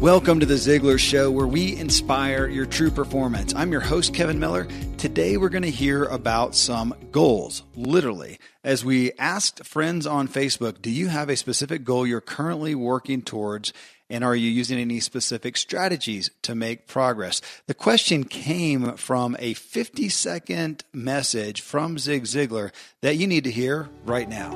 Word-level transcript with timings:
Welcome 0.00 0.38
to 0.38 0.46
the 0.46 0.54
Ziglar 0.54 0.96
Show, 0.96 1.28
where 1.32 1.48
we 1.48 1.76
inspire 1.76 2.46
your 2.46 2.66
true 2.66 2.92
performance. 2.92 3.52
I'm 3.52 3.72
your 3.72 3.80
host, 3.80 4.14
Kevin 4.14 4.38
Miller. 4.38 4.68
Today, 4.96 5.36
we're 5.36 5.48
going 5.48 5.64
to 5.64 5.72
hear 5.72 6.04
about 6.04 6.54
some 6.54 6.94
goals, 7.10 7.64
literally. 7.74 8.38
As 8.62 8.84
we 8.84 9.10
asked 9.18 9.66
friends 9.66 10.06
on 10.06 10.28
Facebook, 10.28 10.80
do 10.82 10.90
you 10.90 11.08
have 11.08 11.28
a 11.28 11.34
specific 11.34 11.82
goal 11.82 12.06
you're 12.06 12.20
currently 12.20 12.76
working 12.76 13.22
towards? 13.22 13.72
And 14.08 14.22
are 14.22 14.36
you 14.36 14.48
using 14.48 14.78
any 14.78 15.00
specific 15.00 15.56
strategies 15.56 16.30
to 16.42 16.54
make 16.54 16.86
progress? 16.86 17.42
The 17.66 17.74
question 17.74 18.22
came 18.22 18.96
from 18.96 19.34
a 19.40 19.54
50 19.54 20.08
second 20.10 20.84
message 20.92 21.60
from 21.60 21.98
Zig 21.98 22.22
Ziglar 22.22 22.70
that 23.00 23.16
you 23.16 23.26
need 23.26 23.42
to 23.44 23.50
hear 23.50 23.88
right 24.04 24.28
now. 24.28 24.52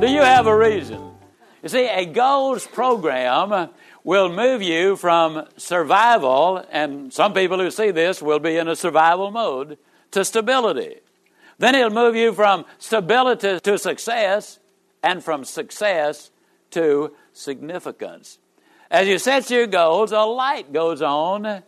Do 0.00 0.10
you 0.10 0.22
have 0.22 0.48
a 0.48 0.56
reason? 0.56 1.11
You 1.62 1.68
see, 1.68 1.86
a 1.86 2.06
goals 2.06 2.66
program 2.66 3.70
will 4.02 4.28
move 4.28 4.62
you 4.62 4.96
from 4.96 5.46
survival, 5.56 6.64
and 6.70 7.12
some 7.12 7.32
people 7.32 7.58
who 7.58 7.70
see 7.70 7.92
this 7.92 8.20
will 8.20 8.40
be 8.40 8.56
in 8.56 8.66
a 8.66 8.74
survival 8.74 9.30
mode, 9.30 9.78
to 10.10 10.24
stability. 10.24 10.96
Then 11.58 11.76
it'll 11.76 11.90
move 11.90 12.16
you 12.16 12.32
from 12.32 12.64
stability 12.78 13.60
to 13.60 13.78
success, 13.78 14.58
and 15.04 15.22
from 15.22 15.44
success 15.44 16.32
to 16.72 17.14
significance. 17.32 18.38
As 18.90 19.06
you 19.06 19.18
set 19.18 19.48
your 19.48 19.68
goals, 19.68 20.10
a 20.10 20.20
light 20.20 20.72
goes 20.72 21.00
on 21.00 21.62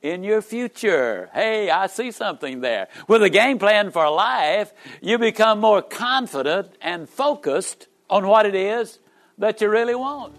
in 0.00 0.22
your 0.22 0.42
future. 0.42 1.28
Hey, 1.34 1.70
I 1.70 1.88
see 1.88 2.12
something 2.12 2.60
there. 2.60 2.88
With 3.08 3.22
a 3.22 3.30
game 3.30 3.58
plan 3.58 3.90
for 3.90 4.08
life, 4.10 4.72
you 5.00 5.18
become 5.18 5.60
more 5.60 5.82
confident 5.82 6.72
and 6.80 7.08
focused 7.08 7.88
on 8.08 8.26
what 8.26 8.46
it 8.46 8.54
is 8.54 8.98
that 9.40 9.60
you 9.60 9.68
really 9.68 9.94
want. 9.94 10.36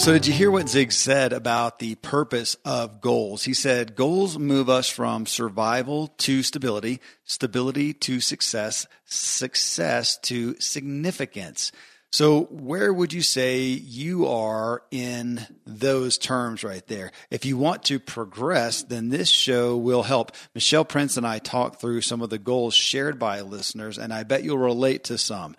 So, 0.00 0.12
did 0.14 0.26
you 0.26 0.32
hear 0.32 0.50
what 0.50 0.68
Zig 0.68 0.90
said 0.90 1.32
about 1.32 1.78
the 1.78 1.94
purpose 1.94 2.56
of 2.64 3.00
goals? 3.00 3.44
He 3.44 3.54
said 3.54 3.94
goals 3.94 4.36
move 4.36 4.68
us 4.68 4.88
from 4.88 5.26
survival 5.26 6.08
to 6.18 6.42
stability, 6.42 7.00
stability 7.22 7.92
to 7.94 8.20
success, 8.20 8.88
success 9.04 10.18
to 10.22 10.58
significance. 10.58 11.70
So, 12.12 12.42
where 12.50 12.92
would 12.92 13.14
you 13.14 13.22
say 13.22 13.60
you 13.60 14.26
are 14.26 14.82
in 14.90 15.46
those 15.64 16.18
terms 16.18 16.62
right 16.62 16.86
there? 16.86 17.10
If 17.30 17.46
you 17.46 17.56
want 17.56 17.84
to 17.84 17.98
progress, 17.98 18.82
then 18.82 19.08
this 19.08 19.30
show 19.30 19.78
will 19.78 20.02
help. 20.02 20.32
Michelle 20.54 20.84
Prince 20.84 21.16
and 21.16 21.26
I 21.26 21.38
talk 21.38 21.80
through 21.80 22.02
some 22.02 22.20
of 22.20 22.28
the 22.28 22.38
goals 22.38 22.74
shared 22.74 23.18
by 23.18 23.40
listeners, 23.40 23.96
and 23.96 24.12
I 24.12 24.24
bet 24.24 24.42
you'll 24.42 24.58
relate 24.58 25.04
to 25.04 25.16
some. 25.16 25.56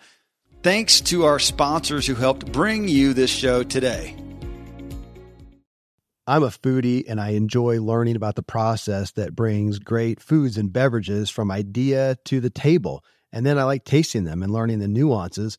Thanks 0.62 1.00
to 1.02 1.24
our 1.24 1.40
sponsors 1.40 2.06
who 2.06 2.14
helped 2.14 2.52
bring 2.52 2.86
you 2.86 3.14
this 3.14 3.30
show 3.30 3.64
today. 3.64 4.16
I'm 6.24 6.44
a 6.44 6.50
foodie 6.50 7.04
and 7.08 7.20
I 7.20 7.30
enjoy 7.30 7.82
learning 7.82 8.14
about 8.14 8.36
the 8.36 8.44
process 8.44 9.10
that 9.12 9.34
brings 9.34 9.80
great 9.80 10.20
foods 10.20 10.56
and 10.56 10.72
beverages 10.72 11.30
from 11.30 11.50
idea 11.50 12.16
to 12.26 12.38
the 12.38 12.48
table. 12.48 13.04
And 13.32 13.44
then 13.44 13.58
I 13.58 13.64
like 13.64 13.84
tasting 13.84 14.22
them 14.22 14.44
and 14.44 14.52
learning 14.52 14.78
the 14.78 14.88
nuances 14.88 15.58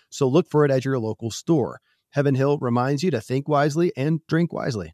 So 0.11 0.27
look 0.27 0.47
for 0.49 0.63
it 0.65 0.71
at 0.71 0.85
your 0.85 0.99
local 0.99 1.31
store. 1.31 1.79
Heaven 2.11 2.35
Hill 2.35 2.57
reminds 2.59 3.01
you 3.01 3.11
to 3.11 3.21
think 3.21 3.47
wisely 3.47 3.91
and 3.95 4.19
drink 4.27 4.53
wisely. 4.53 4.93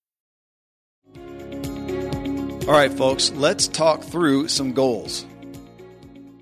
All 2.67 2.77
right, 2.77 2.93
folks, 2.93 3.31
let's 3.31 3.67
talk 3.67 4.03
through 4.03 4.47
some 4.47 4.73
goals. 4.73 5.25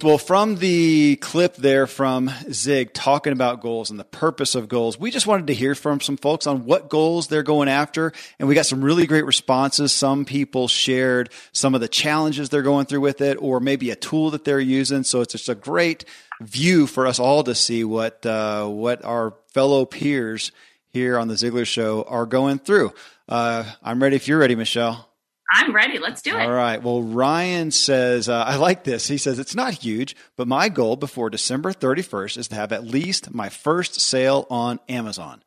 Well, 0.04 0.18
from 0.18 0.58
the 0.58 1.16
clip 1.16 1.56
there 1.56 1.88
from 1.88 2.30
Zig 2.52 2.94
talking 2.94 3.32
about 3.32 3.62
goals 3.62 3.90
and 3.90 3.98
the 3.98 4.04
purpose 4.04 4.54
of 4.54 4.68
goals, 4.68 5.00
we 5.00 5.12
just 5.12 5.28
wanted 5.28 5.48
to 5.48 5.54
hear 5.54 5.76
from 5.76 6.02
some 6.02 6.18
folks 6.18 6.46
on 6.46 6.66
what 6.66 6.90
goals 6.90 7.28
they're 7.28 7.42
going 7.42 7.70
after. 7.70 8.12
And 8.38 8.50
we 8.50 8.54
got 8.54 8.66
some 8.66 8.84
really 8.84 9.08
great 9.08 9.26
responses. 9.26 9.94
Some 9.94 10.26
people 10.26 10.68
shared 10.68 11.30
some 11.54 11.74
of 11.74 11.80
the 11.80 11.88
challenges 11.88 12.50
they're 12.50 12.64
going 12.64 12.86
through 12.86 13.02
with 13.02 13.22
it, 13.22 13.38
or 13.40 13.62
maybe 13.62 13.90
a 13.90 13.96
tool 13.96 14.32
that 14.32 14.44
they're 14.44 14.60
using. 14.60 15.04
So 15.04 15.22
it's 15.22 15.32
just 15.32 15.48
a 15.48 15.56
great 15.56 16.04
view 16.42 16.86
for 16.86 17.08
us 17.08 17.20
all 17.20 17.44
to 17.44 17.56
see 17.56 17.86
what, 17.86 18.26
uh, 18.26 18.68
what 18.68 19.06
our 19.06 19.36
fellow 19.54 19.86
peers 19.86 20.52
here 20.92 21.18
on 21.18 21.30
the 21.30 21.36
Ziglar 21.36 21.66
Show 21.66 22.04
are 22.04 22.26
going 22.26 22.60
through. 22.60 22.94
Uh, 23.28 23.64
I'm 23.82 24.04
ready 24.04 24.18
if 24.18 24.28
you're 24.28 24.40
ready, 24.40 24.56
Michelle. 24.56 25.09
I'm 25.52 25.74
ready. 25.74 25.98
Let's 25.98 26.22
do 26.22 26.36
it. 26.36 26.42
All 26.42 26.52
right. 26.52 26.82
Well, 26.82 27.02
Ryan 27.02 27.72
says, 27.72 28.30
uh, 28.30 28.44
I 28.44 28.58
like 28.58 28.84
this. 28.84 29.08
He 29.08 29.18
says, 29.18 29.40
it's 29.40 29.56
not 29.56 29.74
huge, 29.74 30.16
but 30.36 30.48
my 30.48 30.70
goal 30.70 30.96
before 30.96 31.30
December 31.30 31.74
31st 31.74 32.38
is 32.38 32.48
to 32.50 32.56
have 32.56 32.72
at 32.72 32.84
least 32.84 33.34
my 33.34 33.50
first 33.50 34.00
sale 34.00 34.46
on 34.50 34.80
Amazon. 34.88 35.42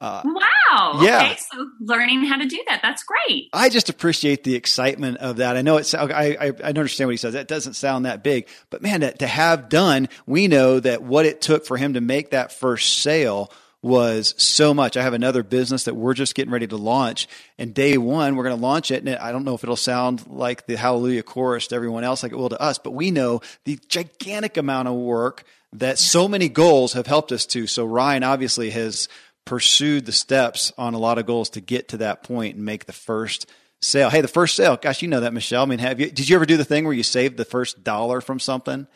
Uh, 0.00 0.22
wow. 0.24 1.00
Yeah. 1.02 1.22
Okay. 1.22 1.36
So 1.52 1.68
learning 1.80 2.24
how 2.24 2.36
to 2.36 2.46
do 2.46 2.62
that. 2.68 2.80
That's 2.82 3.02
great. 3.02 3.48
I 3.52 3.68
just 3.68 3.88
appreciate 3.88 4.44
the 4.44 4.54
excitement 4.54 5.18
of 5.18 5.36
that. 5.36 5.56
I 5.56 5.62
know 5.62 5.78
it's, 5.78 5.94
I, 5.94 6.04
I, 6.04 6.46
I 6.62 6.68
understand 6.68 7.08
what 7.08 7.12
he 7.12 7.18
says. 7.18 7.32
That 7.32 7.48
doesn't 7.48 7.74
sound 7.74 8.04
that 8.04 8.22
big, 8.22 8.48
but 8.68 8.82
man, 8.82 9.00
to, 9.00 9.12
to 9.12 9.26
have 9.26 9.68
done, 9.68 10.08
we 10.26 10.48
know 10.48 10.80
that 10.80 11.02
what 11.02 11.24
it 11.24 11.40
took 11.40 11.64
for 11.64 11.76
him 11.76 11.94
to 11.94 12.00
make 12.00 12.30
that 12.30 12.52
first 12.52 12.98
sale 12.98 13.50
was 13.86 14.34
so 14.36 14.74
much. 14.74 14.96
I 14.96 15.02
have 15.02 15.12
another 15.14 15.44
business 15.44 15.84
that 15.84 15.94
we're 15.94 16.12
just 16.12 16.34
getting 16.34 16.52
ready 16.52 16.66
to 16.66 16.76
launch. 16.76 17.28
And 17.56 17.72
day 17.72 17.96
one, 17.96 18.34
we're 18.34 18.42
going 18.42 18.56
to 18.56 18.62
launch 18.62 18.90
it. 18.90 19.04
And 19.04 19.16
I 19.16 19.30
don't 19.30 19.44
know 19.44 19.54
if 19.54 19.62
it'll 19.62 19.76
sound 19.76 20.26
like 20.26 20.66
the 20.66 20.76
Hallelujah 20.76 21.22
chorus 21.22 21.68
to 21.68 21.76
everyone 21.76 22.02
else 22.02 22.24
like 22.24 22.32
it 22.32 22.36
will 22.36 22.48
to 22.48 22.60
us, 22.60 22.78
but 22.78 22.90
we 22.90 23.12
know 23.12 23.42
the 23.64 23.78
gigantic 23.88 24.56
amount 24.56 24.88
of 24.88 24.94
work 24.94 25.44
that 25.72 26.00
so 26.00 26.26
many 26.26 26.48
goals 26.48 26.94
have 26.94 27.06
helped 27.06 27.30
us 27.30 27.46
to. 27.46 27.68
So 27.68 27.84
Ryan 27.84 28.24
obviously 28.24 28.70
has 28.70 29.08
pursued 29.44 30.04
the 30.04 30.12
steps 30.12 30.72
on 30.76 30.94
a 30.94 30.98
lot 30.98 31.18
of 31.18 31.26
goals 31.26 31.50
to 31.50 31.60
get 31.60 31.88
to 31.88 31.98
that 31.98 32.24
point 32.24 32.56
and 32.56 32.64
make 32.64 32.86
the 32.86 32.92
first 32.92 33.48
sale. 33.80 34.10
Hey, 34.10 34.20
the 34.20 34.26
first 34.26 34.56
sale, 34.56 34.76
gosh, 34.76 35.00
you 35.00 35.06
know 35.06 35.20
that, 35.20 35.32
Michelle. 35.32 35.62
I 35.62 35.66
mean, 35.66 35.78
have 35.78 36.00
you, 36.00 36.10
did 36.10 36.28
you 36.28 36.34
ever 36.34 36.46
do 36.46 36.56
the 36.56 36.64
thing 36.64 36.84
where 36.84 36.92
you 36.92 37.04
saved 37.04 37.36
the 37.36 37.44
first 37.44 37.84
dollar 37.84 38.20
from 38.20 38.40
something? 38.40 38.88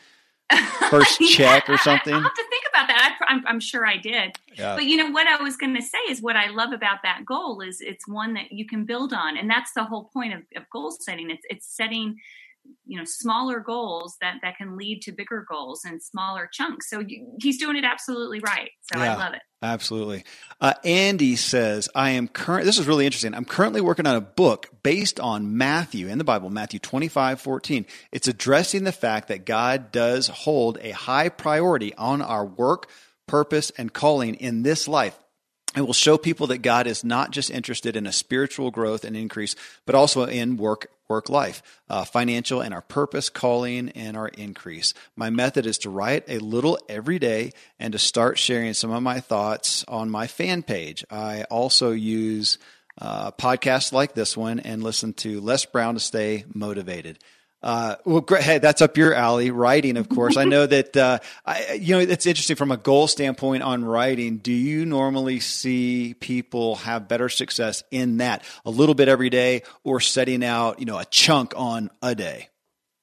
First 0.91 1.21
check 1.21 1.69
yeah, 1.69 1.75
or 1.75 1.79
something? 1.79 2.25
I'll 2.75 2.87
have 2.87 2.89
to 2.89 2.95
think 2.95 3.15
about 3.15 3.19
that. 3.19 3.19
I, 3.21 3.33
I'm, 3.33 3.47
I'm 3.47 3.61
sure 3.61 3.87
I 3.87 3.97
did. 3.97 4.37
Yeah. 4.55 4.75
But 4.75 4.85
you 4.85 4.97
know 4.97 5.11
what 5.11 5.27
I 5.27 5.43
was 5.43 5.57
going 5.57 5.75
to 5.77 5.83
say 5.83 5.99
is 6.09 6.23
what 6.23 6.37
I 6.37 6.49
love 6.49 6.73
about 6.73 6.99
that 7.03 7.25
goal 7.25 7.61
is 7.61 7.81
it's 7.81 8.07
one 8.09 8.35
that 8.35 8.53
you 8.53 8.67
can 8.67 8.85
build 8.85 9.13
on, 9.13 9.37
and 9.37 9.49
that's 9.49 9.73
the 9.73 9.85
whole 9.85 10.05
point 10.05 10.35
of, 10.35 10.43
of 10.57 10.69
goal 10.71 10.91
setting. 10.91 11.31
It's 11.31 11.45
it's 11.49 11.67
setting 11.67 12.17
you 12.87 12.99
know 12.99 13.05
smaller 13.05 13.61
goals 13.61 14.17
that 14.21 14.37
that 14.43 14.57
can 14.57 14.77
lead 14.77 15.01
to 15.03 15.13
bigger 15.13 15.45
goals 15.49 15.83
and 15.85 16.03
smaller 16.03 16.49
chunks. 16.53 16.89
So 16.91 17.05
he's 17.41 17.59
doing 17.59 17.77
it 17.77 17.85
absolutely 17.85 18.41
right. 18.41 18.71
So 18.93 18.99
yeah, 18.99 19.15
i 19.15 19.17
love 19.17 19.35
it. 19.35 19.43
absolutely. 19.63 20.25
Uh, 20.61 20.75
andy 20.85 21.37
says 21.37 21.89
i 21.95 22.11
am 22.11 22.29
current 22.29 22.65
this 22.65 22.79
is 22.79 22.87
really 22.87 23.07
interesting. 23.07 23.35
I'm 23.35 23.45
currently 23.45 23.81
working 23.81 24.07
on 24.07 24.17
a 24.17 24.21
book 24.21 24.69
based 24.83 25.21
on 25.21 25.57
matthew 25.57 26.09
in 26.09 26.19
the 26.19 26.25
bible 26.25 26.51
matthew 26.51 26.79
25 26.79 27.41
14 27.41 27.87
it's 28.13 28.29
addressing 28.29 28.85
the 28.85 28.93
fact 28.93 29.29
that 29.29 29.45
god 29.45 29.93
does 29.93 30.29
hold 30.29 30.79
a 30.81 30.91
high 30.91 31.29
priority 31.29 31.95
on 31.95 32.23
our 32.23 32.45
work 32.45 32.89
purpose 33.27 33.71
and 33.79 33.93
calling 33.93 34.35
in 34.35 34.63
this 34.63 34.89
life 34.89 35.19
it 35.77 35.83
will 35.83 35.93
show 35.93 36.19
people 36.19 36.49
that 36.49 36.59
God 36.59 36.87
is 36.87 37.05
not 37.05 37.31
just 37.31 37.51
interested 37.51 37.95
in 37.95 38.07
a 38.07 38.13
spiritual 38.13 38.71
growth 38.71 39.05
and 39.05 39.17
increase, 39.17 39.55
but 39.87 39.95
also 39.95 40.25
in 40.25 40.57
work 40.57 40.91
work 41.09 41.29
life, 41.29 41.63
uh, 41.89 42.05
financial 42.05 42.61
and 42.61 42.73
our 42.73 42.83
purpose, 42.83 43.29
calling, 43.29 43.89
and 43.91 44.17
our 44.17 44.29
increase. 44.29 44.95
My 45.17 45.29
method 45.29 45.67
is 45.67 45.79
to 45.79 45.91
write 45.91 46.25
a 46.29 46.39
little 46.39 46.79
every 46.89 47.19
day 47.19 47.53
and 47.81 47.93
to 47.93 47.99
start 47.99 48.39
sharing 48.39 48.75
some 48.75 48.93
of 48.93 49.03
my 49.03 49.19
thoughts 49.19 49.85
on 49.89 50.09
my 50.09 50.29
fan 50.29 50.63
page. 50.63 51.05
I 51.11 51.43
also 51.51 51.91
use 51.91 52.59
uh, 53.01 53.33
podcasts 53.33 53.93
like 53.93 54.15
this 54.15 54.37
one 54.37 54.61
and 54.61 54.85
listen 54.85 55.13
to 55.15 55.41
Les 55.41 55.65
Brown 55.67 55.95
to 55.95 56.01
stay 56.01 56.45
motivated. 56.55 57.19
Uh, 57.63 57.97
well. 58.05 58.25
Hey, 58.41 58.59
that's 58.59 58.81
up 58.81 58.97
your 58.97 59.15
alley. 59.15 59.51
Writing, 59.51 59.97
of 59.97 60.09
course. 60.09 60.37
I 60.37 60.45
know 60.45 60.67
that, 60.67 60.97
uh, 60.97 61.19
I, 61.45 61.79
you 61.81 61.95
know, 61.95 62.01
it's 62.01 62.27
interesting 62.27 62.57
from 62.57 62.71
a 62.71 62.77
goal 62.77 63.07
standpoint 63.07 63.63
on 63.63 63.85
writing. 63.85 64.39
Do 64.39 64.53
you 64.53 64.87
normally 64.87 65.41
see 65.41 66.15
people 66.15 66.77
have 66.77 67.09
better 67.09 67.29
success 67.29 67.83
in 67.91 68.19
that 68.19 68.45
a 68.65 68.71
little 68.71 68.95
bit 68.95 69.09
every 69.09 69.31
day 69.31 69.63
or 69.85 70.01
setting 70.01 70.45
out, 70.45 70.81
you 70.81 70.87
know, 70.87 70.99
a 70.99 71.05
chunk 71.05 71.53
on 71.57 71.91
a 72.03 72.15
day? 72.15 72.49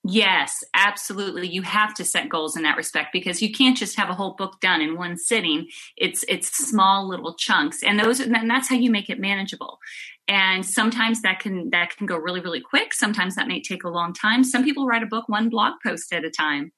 Yes, 0.10 0.64
absolutely. 0.74 1.50
You 1.50 1.64
have 1.64 1.94
to 1.96 2.06
set 2.06 2.30
goals 2.30 2.56
in 2.56 2.64
that 2.64 2.78
respect 2.78 3.10
because 3.12 3.42
you 3.42 3.52
can't 3.52 3.76
just 3.76 3.98
have 3.98 4.10
a 4.10 4.14
whole 4.14 4.36
book 4.36 4.62
done 4.62 4.80
in 4.80 4.96
one 4.96 5.18
sitting. 5.18 5.68
It's 5.98 6.24
it's 6.30 6.48
small 6.48 7.10
little 7.10 7.34
chunks, 7.34 7.84
and 7.84 8.00
those 8.00 8.22
and 8.22 8.50
that's 8.50 8.70
how 8.70 8.78
you 8.78 8.90
make 8.90 9.10
it 9.10 9.20
manageable 9.20 9.80
and 10.28 10.66
sometimes 10.66 11.22
that 11.22 11.40
can 11.40 11.70
that 11.72 11.96
can 11.96 12.06
go 12.06 12.18
really 12.18 12.42
really 12.42 12.62
quick. 12.62 12.94
Sometimes 12.94 13.36
that 13.36 13.48
may 13.48 13.62
take 13.62 13.84
a 13.84 13.90
long 13.90 14.14
time. 14.14 14.44
Some 14.44 14.64
people 14.64 14.86
write 14.86 15.04
a 15.04 15.08
book 15.08 15.28
one 15.28 15.50
blog 15.50 15.74
post 15.84 16.14
at 16.14 16.26
a 16.26 16.30
time 16.30 16.72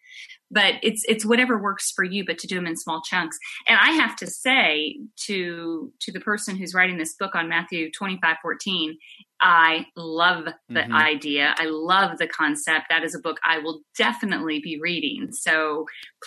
but 0.51 0.75
it's 0.81 1.03
it's 1.07 1.25
whatever 1.25 1.61
works 1.61 1.91
for 1.91 2.03
you 2.03 2.25
but 2.25 2.37
to 2.39 2.47
do 2.47 2.55
them 2.55 2.67
in 2.67 2.75
small 2.75 3.01
chunks. 3.01 3.37
And 3.67 3.77
i 3.79 3.91
have 3.91 4.15
to 4.17 4.27
say 4.27 4.99
to 5.25 5.91
to 5.99 6.11
the 6.11 6.19
person 6.19 6.55
who's 6.55 6.73
writing 6.73 6.97
this 6.97 7.15
book 7.15 7.35
on 7.35 7.49
matthew 7.49 7.91
25 7.91 8.37
14 8.41 8.97
I 9.41 9.87
love 9.95 10.45
the 10.67 10.81
mm-hmm. 10.81 10.93
idea. 10.93 11.55
I 11.57 11.65
love 11.65 12.17
the 12.17 12.27
concept. 12.27 12.87
That 12.89 13.03
is 13.03 13.15
a 13.15 13.19
book 13.19 13.37
I 13.43 13.59
will 13.59 13.81
definitely 13.97 14.59
be 14.59 14.79
reading. 14.81 15.31
So 15.31 15.85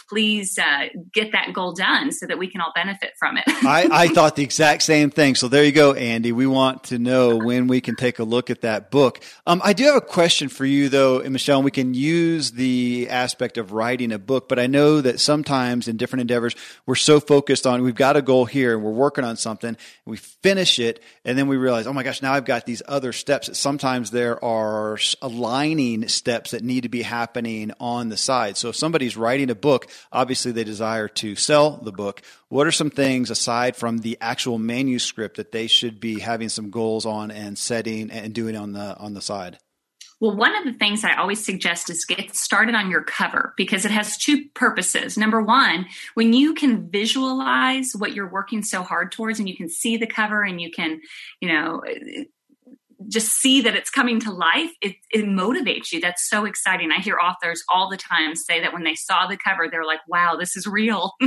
please 0.09 0.59
uh, 0.59 0.87
get 1.13 1.33
that 1.33 1.53
goal 1.53 1.73
done 1.73 2.13
so 2.13 2.27
that 2.27 2.39
we 2.39 2.49
can 2.51 2.61
all 2.61 2.73
benefit 2.75 3.13
from 3.19 3.37
it. 3.37 3.45
I, 3.47 3.89
I, 3.93 4.09
thought 4.09 4.37
the 4.37 4.43
exact 4.43 4.83
same 4.83 5.11
thing. 5.11 5.35
So 5.35 5.49
there 5.49 5.65
you 5.65 5.73
go, 5.73 5.93
Andy. 5.93 6.33
We 6.33 6.47
want 6.47 6.85
to 6.85 6.99
know 6.99 7.37
when 7.37 7.67
we 7.67 7.81
can 7.81 7.97
take 7.97 8.19
a 8.19 8.25
look 8.25 8.49
at 8.49 8.63
that 8.63 8.91
book. 8.91 9.23
Um, 9.47 9.61
I 9.65 9.73
do 9.75 9.85
have 9.85 9.97
a 9.97 10.01
question 10.01 10.49
for 10.49 10.65
you, 10.65 10.89
though, 10.89 11.21
and 11.21 11.33
Michelle. 11.33 11.59
And 11.59 11.65
we 11.65 11.71
can 11.71 11.95
use 11.95 12.53
the 12.53 13.09
aspect 13.11 13.59
of 13.59 13.73
writing 13.73 14.13
a 14.13 14.19
book, 14.19 14.49
but 14.49 14.59
I 14.59 14.67
know 14.67 15.01
that 15.01 15.21
sometimes 15.21 15.89
in 15.89 15.97
different 15.97 16.23
endeavors, 16.23 16.55
we're 16.87 16.95
so 16.95 17.21
focused 17.21 17.67
on 17.67 17.83
we've 17.83 17.95
got 17.95 18.17
a 18.17 18.23
goal 18.23 18.45
here 18.47 18.75
and 18.75 18.83
we're 18.83 18.91
working 18.91 19.25
on 19.25 19.37
something, 19.37 19.69
and 19.69 19.79
we 20.07 20.17
finish 20.17 20.79
it, 20.79 21.03
and 21.25 21.37
then 21.37 21.49
we 21.49 21.57
realize, 21.57 21.87
oh 21.87 21.93
my 21.93 22.03
gosh, 22.03 22.23
now 22.23 22.33
I've 22.33 22.45
got 22.45 22.65
these 22.67 22.83
other 22.89 23.02
other 23.03 23.13
steps. 23.13 23.59
Sometimes 23.59 24.13
there 24.13 24.43
are 24.45 24.97
aligning 25.21 26.07
steps 26.07 26.53
that 26.53 26.63
need 26.63 26.85
to 26.85 26.89
be 26.89 27.03
happening 27.03 27.73
on 27.81 28.11
the 28.11 28.17
side. 28.17 28.57
So 28.57 28.69
if 28.69 28.77
somebody's 28.77 29.17
writing 29.17 29.51
a 29.51 29.57
book, 29.57 29.91
obviously 30.13 30.53
they 30.53 30.63
desire 30.63 31.09
to 31.09 31.35
sell 31.35 31.79
the 31.79 31.91
book. 31.91 32.23
What 32.49 32.69
are 32.69 32.71
some 32.71 32.91
things 32.91 33.29
aside 33.29 33.75
from 33.75 33.99
the 33.99 34.17
actual 34.21 34.57
manuscript 34.57 35.39
that 35.39 35.51
they 35.51 35.67
should 35.67 35.99
be 35.99 36.21
having 36.21 36.49
some 36.49 36.71
goals 36.71 37.05
on 37.05 37.33
and 37.33 37.59
setting 37.59 38.09
and 38.13 38.33
doing 38.33 38.55
on 38.55 38.71
the 38.71 38.97
on 38.99 39.15
the 39.15 39.21
side? 39.21 39.59
Well, 40.23 40.37
one 40.37 40.55
of 40.55 40.63
the 40.63 40.79
things 40.79 41.03
I 41.03 41.17
always 41.17 41.45
suggest 41.45 41.91
is 41.91 42.05
get 42.05 42.37
started 42.37 42.77
on 42.77 42.93
your 42.93 43.03
cover 43.03 43.55
because 43.57 43.85
it 43.85 43.91
has 43.91 44.17
two 44.17 44.45
purposes. 44.55 45.19
Number 45.19 45.43
one, 45.43 45.87
when 46.15 46.33
you 46.33 46.55
can 46.55 46.89
visualize 46.89 47.91
what 47.99 48.15
you're 48.15 48.31
working 48.31 48.63
so 48.63 48.85
hard 48.85 49.11
towards 49.11 49.41
and 49.41 49.49
you 49.49 49.57
can 49.57 49.69
see 49.69 49.97
the 49.97 50.07
cover 50.07 50.45
and 50.45 50.61
you 50.61 50.71
can, 50.71 51.01
you 51.41 51.49
know, 51.49 51.83
just 53.09 53.29
see 53.29 53.61
that 53.63 53.75
it's 53.75 53.91
coming 53.91 54.21
to 54.21 54.33
life, 54.33 54.71
it, 54.81 54.97
it 55.11 55.25
motivates 55.25 55.93
you. 55.93 56.01
That's 56.01 56.29
so 56.29 56.45
exciting. 56.45 56.91
I 56.91 57.01
hear 57.01 57.19
authors 57.19 57.63
all 57.73 57.89
the 57.89 57.97
time 57.97 58.35
say 58.35 58.61
that 58.61 58.73
when 58.73 58.85
they 58.85 58.95
saw 58.95 59.27
the 59.27 59.37
cover, 59.37 59.69
they're 59.71 59.85
like, 59.85 60.01
wow, 60.09 60.37
this 60.37 60.57
is 60.57 60.67
real. 60.67 61.13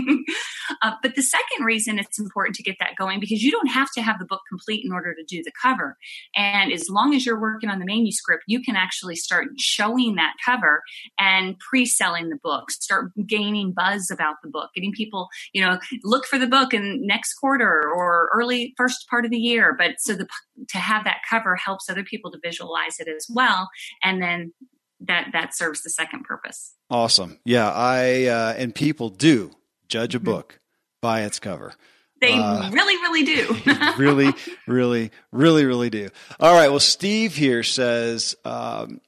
uh, 0.82 0.92
but 1.02 1.16
the 1.16 1.22
second 1.22 1.66
reason 1.66 2.00
it's 2.00 2.20
important 2.20 2.56
to 2.56 2.64
get 2.64 2.78
that 2.80 2.96
going 2.98 3.20
because 3.20 3.42
you 3.42 3.52
don't 3.52 3.68
have 3.68 3.90
to 3.96 4.02
have 4.02 4.20
the 4.20 4.26
book 4.26 4.42
complete 4.50 4.84
in 4.86 4.92
order 4.92 5.14
to 5.14 5.24
do 5.24 5.44
the 5.44 5.52
cover. 5.62 5.98
And 6.36 6.72
as 6.72 6.90
long 6.90 7.16
as 7.16 7.26
you're 7.26 7.40
working 7.40 7.70
on 7.70 7.80
the 7.80 7.86
manuscript, 7.86 8.44
you 8.48 8.62
can 8.62 8.76
actually 8.76 9.16
start 9.16 9.48
showing 9.58 10.16
that 10.16 10.34
cover 10.46 10.84
and 11.20 11.58
pre 11.60 11.86
selling 11.86 12.30
the 12.30 12.40
book, 12.42 12.72
start 12.72 13.12
gaining 13.28 13.74
buzz 13.74 14.10
about 14.12 14.36
the 14.44 14.50
book, 14.50 14.70
getting 14.76 14.92
people, 14.92 15.28
you 15.54 15.62
know, 15.62 15.80
look 16.04 16.26
for 16.26 16.40
the 16.40 16.48
book 16.48 16.74
in 16.74 17.06
next 17.06 17.34
quarter 17.36 17.84
or 17.94 18.30
early 18.34 18.74
first 18.78 19.06
part 19.10 19.26
of 19.26 19.32
the 19.32 19.38
year. 19.38 19.76
But 19.78 19.96
so 20.00 20.14
the, 20.14 20.28
to 20.70 20.78
have 20.78 21.04
that 21.04 21.18
cover 21.30 21.56
helps 21.56 21.90
other 21.90 22.04
people 22.04 22.32
to 22.32 22.40
visualize 22.44 23.00
it 23.00 23.08
as 23.08 23.28
well 23.30 23.70
and 24.04 24.22
then 24.22 24.54
that 25.00 25.28
that 25.34 25.56
serves 25.56 25.82
the 25.82 25.90
second 25.90 26.24
purpose 26.24 26.74
awesome 26.90 27.40
yeah 27.46 27.72
i 27.72 28.26
uh, 28.26 28.54
and 28.58 28.74
people 28.74 29.10
do 29.10 29.52
judge 29.88 30.16
a 30.16 30.20
mm-hmm. 30.20 30.26
book 30.26 30.60
by 31.02 31.22
its 31.22 31.40
cover 31.40 31.74
they 32.22 32.34
uh, 32.34 32.72
really, 32.72 32.96
really 32.96 33.24
do. 33.24 33.56
really, 33.98 34.34
really, 34.68 35.12
really, 35.32 35.66
really 35.66 35.90
do. 35.90 36.10
All 36.40 36.54
right. 36.54 36.70
Well, 36.70 36.80
Steve 36.80 37.36
here 37.36 37.62
says, 37.62 38.36
um, 38.46 39.02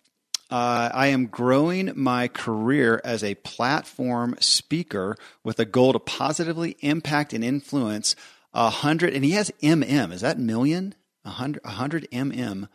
uh, 0.49 0.89
I 0.93 1.07
am 1.07 1.27
growing 1.27 1.91
my 1.95 2.27
career 2.27 3.01
as 3.03 3.23
a 3.23 3.35
platform 3.35 4.35
speaker 4.39 5.15
with 5.43 5.59
a 5.59 5.65
goal 5.65 5.93
to 5.93 5.99
positively 5.99 6.77
impact 6.79 7.33
and 7.33 7.43
influence 7.43 8.15
a 8.53 8.69
hundred. 8.69 9.13
And 9.13 9.25
he 9.25 9.31
has 9.31 9.51
MM. 9.61 10.11
Is 10.11 10.21
that 10.21 10.39
million? 10.39 10.95
100, 11.27 11.63
100 11.63 12.07
mm. 12.11 12.67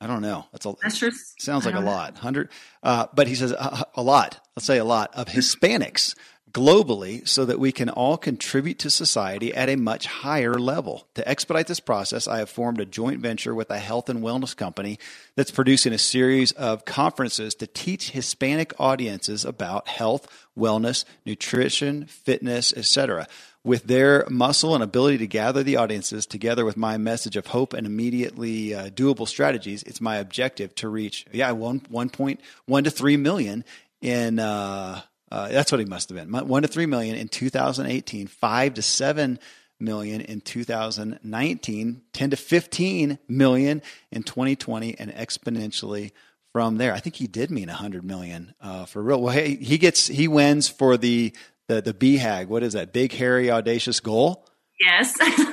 I 0.00 0.06
don't 0.08 0.22
know. 0.22 0.46
That's 0.50 0.66
a 0.66 0.74
That's 0.82 0.98
just, 0.98 1.40
sounds 1.40 1.64
like 1.64 1.76
a 1.76 1.80
lot. 1.80 2.14
100 2.14 2.48
uh, 2.82 3.06
but 3.14 3.28
he 3.28 3.36
says 3.36 3.52
a, 3.52 3.86
a 3.94 4.02
lot. 4.02 4.40
Let's 4.56 4.66
say 4.66 4.78
a 4.78 4.84
lot 4.84 5.14
of 5.14 5.28
Hispanics 5.28 6.16
globally 6.50 7.26
so 7.26 7.44
that 7.44 7.58
we 7.58 7.72
can 7.72 7.88
all 7.88 8.18
contribute 8.18 8.78
to 8.80 8.90
society 8.90 9.54
at 9.54 9.68
a 9.68 9.76
much 9.76 10.06
higher 10.06 10.54
level. 10.54 11.06
To 11.14 11.26
expedite 11.26 11.66
this 11.66 11.80
process, 11.80 12.28
I 12.28 12.38
have 12.38 12.50
formed 12.50 12.80
a 12.80 12.84
joint 12.84 13.20
venture 13.20 13.54
with 13.54 13.70
a 13.70 13.78
health 13.78 14.08
and 14.08 14.22
wellness 14.22 14.54
company 14.54 14.98
that's 15.34 15.50
producing 15.50 15.92
a 15.92 15.98
series 15.98 16.52
of 16.52 16.84
conferences 16.84 17.54
to 17.54 17.66
teach 17.66 18.10
Hispanic 18.10 18.74
audiences 18.78 19.44
about 19.44 19.88
health, 19.88 20.28
wellness, 20.58 21.04
nutrition, 21.24 22.06
fitness, 22.06 22.74
etc 22.74 23.26
with 23.64 23.84
their 23.84 24.26
muscle 24.28 24.74
and 24.74 24.82
ability 24.82 25.18
to 25.18 25.26
gather 25.26 25.62
the 25.62 25.76
audiences 25.76 26.26
together 26.26 26.64
with 26.64 26.76
my 26.76 26.96
message 26.96 27.36
of 27.36 27.46
hope 27.46 27.72
and 27.72 27.86
immediately 27.86 28.74
uh, 28.74 28.88
doable 28.90 29.28
strategies, 29.28 29.82
it's 29.84 30.00
my 30.00 30.16
objective 30.16 30.74
to 30.74 30.88
reach, 30.88 31.26
yeah, 31.32 31.50
one, 31.52 31.80
1.1 31.80 32.84
to 32.84 32.90
3 32.90 33.16
million 33.16 33.64
in, 34.00 34.38
uh, 34.40 35.00
uh, 35.30 35.48
that's 35.48 35.70
what 35.70 35.78
he 35.78 35.86
must 35.86 36.08
have 36.08 36.18
been, 36.18 36.48
1 36.48 36.62
to 36.62 36.68
3 36.68 36.86
million 36.86 37.14
in 37.14 37.28
2018, 37.28 38.26
5 38.26 38.74
to 38.74 38.82
7 38.82 39.38
million 39.78 40.20
in 40.20 40.40
2019, 40.40 42.02
10 42.12 42.30
to 42.30 42.36
15 42.36 43.18
million 43.28 43.82
in 44.10 44.22
2020, 44.22 44.98
and 44.98 45.12
exponentially 45.12 46.10
from 46.52 46.76
there. 46.76 46.92
I 46.92 47.00
think 47.00 47.16
he 47.16 47.26
did 47.26 47.50
mean 47.50 47.68
100 47.68 48.04
million 48.04 48.54
uh, 48.60 48.84
for 48.84 49.02
real. 49.02 49.22
Well, 49.22 49.32
hey, 49.32 49.56
he 49.56 49.78
gets 49.78 50.06
he 50.06 50.28
wins 50.28 50.68
for 50.68 50.96
the 50.96 51.34
the 51.68 51.80
the 51.82 51.94
BHAG. 51.94 52.48
What 52.48 52.62
is 52.62 52.72
that? 52.74 52.92
Big, 52.92 53.12
hairy, 53.12 53.50
audacious 53.50 54.00
goal. 54.00 54.46
Yes. 54.80 55.16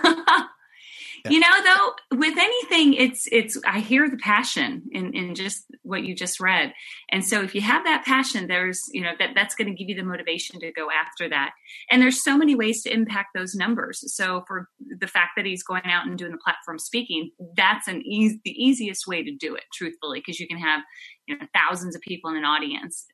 You 1.28 1.40
know, 1.40 1.48
though, 1.64 2.18
with 2.18 2.38
anything, 2.38 2.94
it's 2.94 3.28
it's. 3.32 3.60
I 3.66 3.80
hear 3.80 4.10
the 4.10 4.18
passion 4.18 4.84
in 4.92 5.14
in 5.14 5.36
just 5.36 5.66
what 5.84 6.04
you 6.04 6.16
just 6.16 6.40
read, 6.40 6.74
and 7.12 7.26
so 7.26 7.42
if 7.42 7.54
you 7.54 7.62
have 7.62 7.84
that 7.84 8.06
passion, 8.06 8.48
there's 8.48 8.82
you 8.94 9.02
know 9.02 9.12
that 9.20 9.32
that's 9.36 9.56
going 9.56 9.68
to 9.68 9.74
give 9.74 9.90
you 9.90 9.96
the 9.96 10.08
motivation 10.08 10.60
to 10.62 10.72
go 10.72 10.88
after 10.90 11.28
that. 11.30 11.52
And 11.92 12.02
there's 12.02 12.24
so 12.24 12.38
many 12.38 12.56
ways 12.56 12.84
to 12.84 12.94
impact 12.94 13.30
those 13.36 13.54
numbers. 13.54 14.02
So 14.16 14.44
for 14.48 14.70
the 15.00 15.08
fact 15.08 15.32
that 15.36 15.46
he's 15.46 15.64
going 15.64 15.86
out 15.86 16.08
and 16.08 16.18
doing 16.18 16.32
the 16.32 16.38
platform 16.38 16.80
speaking, 16.80 17.32
that's 17.56 17.88
an 17.88 18.02
easy 18.06 18.40
the 18.46 18.52
easiest 18.52 19.08
way 19.08 19.24
to 19.24 19.36
do 19.36 19.56
it, 19.56 19.64
truthfully, 19.74 20.20
because 20.20 20.40
you 20.40 20.48
can 20.48 20.60
have 20.60 20.82
you 21.28 21.38
know 21.38 21.46
thousands 21.54 21.96
of 21.96 22.02
people 22.02 22.30
in 22.30 22.38
an 22.38 22.46
audience 22.46 23.06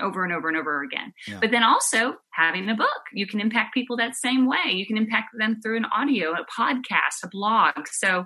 over 0.00 0.24
and 0.24 0.32
over 0.32 0.48
and 0.48 0.56
over 0.56 0.82
again. 0.82 1.12
Yeah. 1.26 1.38
But 1.40 1.50
then 1.50 1.62
also 1.62 2.16
having 2.32 2.68
a 2.68 2.74
book, 2.74 2.88
you 3.12 3.26
can 3.26 3.40
impact 3.40 3.74
people 3.74 3.96
that 3.96 4.14
same 4.14 4.46
way. 4.46 4.72
You 4.72 4.86
can 4.86 4.96
impact 4.96 5.28
them 5.38 5.60
through 5.62 5.78
an 5.78 5.86
audio, 5.86 6.32
a 6.32 6.46
podcast, 6.60 7.22
a 7.24 7.28
blog. 7.28 7.86
So 7.92 8.24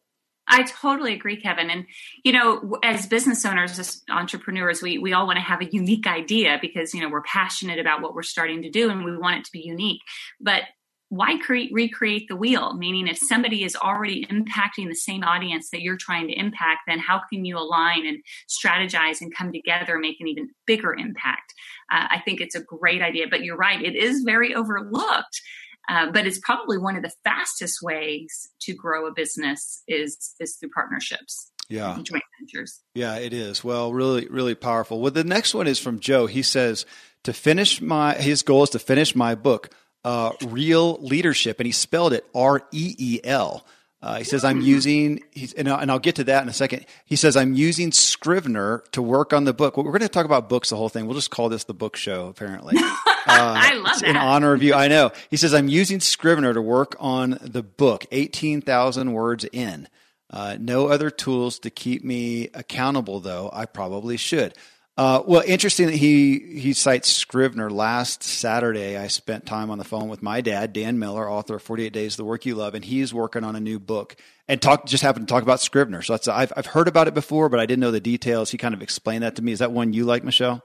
I 0.48 0.64
totally 0.64 1.14
agree, 1.14 1.38
Kevin. 1.42 1.70
And 1.70 1.86
you 2.24 2.32
know, 2.32 2.78
as 2.84 3.08
business 3.08 3.46
owners, 3.46 3.80
as 3.80 4.04
entrepreneurs, 4.10 4.82
we 4.82 4.98
we 4.98 5.14
all 5.14 5.26
want 5.26 5.38
to 5.38 5.44
have 5.44 5.62
a 5.62 5.70
unique 5.72 6.08
idea 6.08 6.60
because 6.62 6.94
you 6.94 7.02
know 7.02 7.10
we're 7.10 7.24
passionate 7.24 7.80
about 7.80 8.02
what 8.02 8.14
we're 8.14 8.24
starting 8.24 8.62
to 8.62 8.70
do 8.70 8.90
and 8.90 9.04
we 9.04 9.18
want 9.18 9.40
it 9.40 9.46
to 9.46 9.52
be 9.52 9.62
unique. 9.62 10.02
But 10.40 10.64
why 11.10 11.38
create 11.38 11.72
recreate 11.72 12.28
the 12.28 12.36
wheel? 12.36 12.74
Meaning, 12.76 13.08
if 13.08 13.18
somebody 13.18 13.64
is 13.64 13.76
already 13.76 14.26
impacting 14.26 14.88
the 14.88 14.96
same 14.96 15.24
audience 15.24 15.70
that 15.70 15.82
you're 15.82 15.98
trying 15.98 16.28
to 16.28 16.34
impact, 16.34 16.82
then 16.88 17.00
how 17.00 17.22
can 17.32 17.46
you 17.46 17.58
align 17.58 18.06
and 18.06 18.18
strategize 18.50 19.22
and 19.22 19.36
come 19.36 19.52
together, 19.52 19.94
and 19.94 20.02
make 20.02 20.20
an 20.20 20.28
even 20.28 20.50
bigger 20.66 20.94
impact? 20.94 21.54
Uh, 21.92 22.08
I 22.10 22.22
think 22.26 22.42
it's 22.42 22.56
a 22.56 22.62
great 22.62 23.02
idea. 23.02 23.28
But 23.30 23.44
you're 23.44 23.58
right; 23.58 23.82
it 23.82 23.96
is 23.96 24.24
very 24.24 24.54
overlooked. 24.56 25.42
Uh, 25.88 26.12
but 26.12 26.26
it's 26.26 26.40
probably 26.40 26.78
one 26.78 26.96
of 26.96 27.04
the 27.04 27.12
fastest 27.24 27.82
ways 27.82 28.50
to 28.62 28.74
grow 28.74 29.08
a 29.08 29.14
business 29.14 29.84
is 29.88 30.34
is 30.40 30.56
through 30.56 30.70
partnerships. 30.70 31.52
Yeah. 31.70 31.98
Joint 32.02 32.24
ventures. 32.40 32.82
Yeah 32.94 33.18
it 33.18 33.34
is. 33.34 33.64
Well 33.64 33.94
really 33.94 34.28
really 34.28 34.56
powerful. 34.56 35.02
Well 35.02 35.12
the 35.12 35.24
next 35.24 35.54
one 35.54 35.68
is 35.68 35.80
from 35.80 36.00
joe. 36.00 36.28
He 36.28 36.42
says 36.44 36.86
to 37.24 37.34
finish 37.34 37.82
my 37.82 38.16
his 38.16 38.44
goal 38.44 38.64
is 38.64 38.70
to 38.72 38.80
finish 38.80 39.16
my 39.16 39.36
book 39.36 39.70
uh, 40.04 40.32
real 40.46 41.00
leadership 41.02 41.60
and 41.60 41.66
he 41.66 41.72
spelled 41.72 42.14
it 42.14 42.26
r-e-e-l 42.36 43.66
uh, 44.06 44.20
he 44.20 44.24
says, 44.24 44.44
I'm 44.46 44.62
using, 44.62 45.24
and, 45.58 45.68
I'll, 45.68 45.80
and 45.80 45.90
I'll 45.90 45.98
get 45.98 46.18
to 46.18 46.24
that 46.26 46.44
in 46.44 46.48
a 46.48 46.54
second. 46.54 46.86
He 47.06 47.16
says, 47.16 47.36
I'm 47.36 47.56
using 47.56 47.92
Scrivener 47.92 48.84
to 48.92 49.02
work 49.02 49.34
on 49.34 49.46
the 49.46 49.54
book. 49.54 49.78
Well, 49.78 49.84
we're 49.84 49.94
going 49.94 50.02
to 50.02 50.10
talk 50.10 50.28
about 50.28 50.48
books 50.48 50.70
the 50.70 50.76
whole 50.76 50.90
thing. 50.90 51.08
We'll 51.08 51.16
just 51.16 51.32
call 51.32 51.50
this 51.50 51.64
the 51.64 51.74
book 51.74 51.96
show, 51.96 52.28
apparently. 52.28 52.78
Uh, 53.28 53.56
I 53.58 53.74
love 53.74 54.02
that. 54.02 54.08
In 54.08 54.18
honor 54.18 54.54
of 54.54 54.62
you. 54.62 54.76
I 54.76 54.88
know. 54.88 55.12
He 55.32 55.38
says, 55.38 55.56
I'm 55.56 55.68
using 55.68 56.00
Scrivener 56.00 56.54
to 56.54 56.62
work 56.62 56.96
on 57.00 57.40
the 57.42 57.64
book, 57.64 58.06
18,000 58.12 59.14
words 59.14 59.46
in. 59.52 59.88
Uh, 60.30 60.58
no 60.60 60.90
other 60.90 61.10
tools 61.10 61.58
to 61.60 61.72
keep 61.72 62.04
me 62.04 62.50
accountable, 62.54 63.20
though. 63.20 63.50
I 63.52 63.66
probably 63.66 64.18
should. 64.18 64.54
Uh, 64.98 65.22
well, 65.28 65.44
interesting 65.46 65.88
that 65.88 65.96
he 65.96 66.40
he 66.40 66.72
cites 66.72 67.12
Scrivener. 67.12 67.70
Last 67.70 68.24
Saturday, 68.24 68.96
I 68.96 69.08
spent 69.08 69.46
time 69.46 69.70
on 69.70 69.78
the 69.78 69.84
phone 69.84 70.08
with 70.08 70.24
my 70.24 70.40
dad, 70.40 70.72
Dan 70.72 71.00
Miller, 71.00 71.30
author 71.30 71.56
of 71.56 71.64
Forty 71.64 71.86
Eight 71.86 71.92
Days: 71.92 72.16
The 72.16 72.24
Work 72.24 72.46
You 72.46 72.56
Love, 72.56 72.76
and 72.76 72.86
he's 72.86 73.14
working 73.14 73.44
on 73.44 73.58
a 73.58 73.60
new 73.60 73.78
book. 73.78 74.16
And 74.48 74.62
talk 74.62 74.86
just 74.86 75.04
happened 75.04 75.28
to 75.28 75.34
talk 75.34 75.44
about 75.44 75.60
Scrivener. 75.60 76.02
So 76.02 76.14
that's 76.14 76.30
I've 76.30 76.54
I've 76.56 76.68
heard 76.68 76.88
about 76.88 77.10
it 77.10 77.14
before, 77.14 77.50
but 77.50 77.60
I 77.60 77.66
didn't 77.66 77.82
know 77.82 77.92
the 77.92 78.00
details. 78.00 78.52
He 78.52 78.58
kind 78.58 78.74
of 78.74 78.82
explained 78.82 79.24
that 79.24 79.36
to 79.36 79.42
me. 79.42 79.52
Is 79.52 79.60
that 79.60 79.74
one 79.74 79.92
you 79.92 80.06
like, 80.06 80.24
Michelle? 80.24 80.64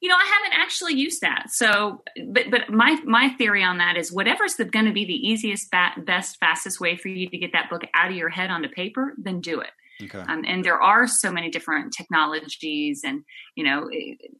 You 0.00 0.10
know, 0.10 0.16
I 0.16 0.26
haven't 0.26 0.60
actually 0.60 0.94
used 0.94 1.22
that. 1.22 1.46
So, 1.50 2.04
but 2.28 2.44
but 2.52 2.70
my 2.70 3.00
my 3.04 3.30
theory 3.30 3.64
on 3.64 3.78
that 3.78 3.96
is 3.96 4.12
whatever's 4.12 4.54
going 4.54 4.84
to 4.84 4.92
be 4.92 5.06
the 5.06 5.28
easiest, 5.28 5.72
best, 5.72 6.36
fastest 6.38 6.78
way 6.78 6.96
for 6.96 7.08
you 7.08 7.28
to 7.28 7.38
get 7.38 7.52
that 7.52 7.68
book 7.68 7.82
out 7.94 8.10
of 8.10 8.16
your 8.16 8.28
head 8.28 8.50
onto 8.50 8.68
paper, 8.68 9.14
then 9.18 9.40
do 9.40 9.58
it. 9.58 9.70
Okay. 10.02 10.18
Um, 10.18 10.44
and 10.46 10.64
there 10.64 10.80
are 10.80 11.06
so 11.06 11.32
many 11.32 11.50
different 11.50 11.92
technologies, 11.96 13.02
and 13.04 13.22
you 13.54 13.64
know, 13.64 13.88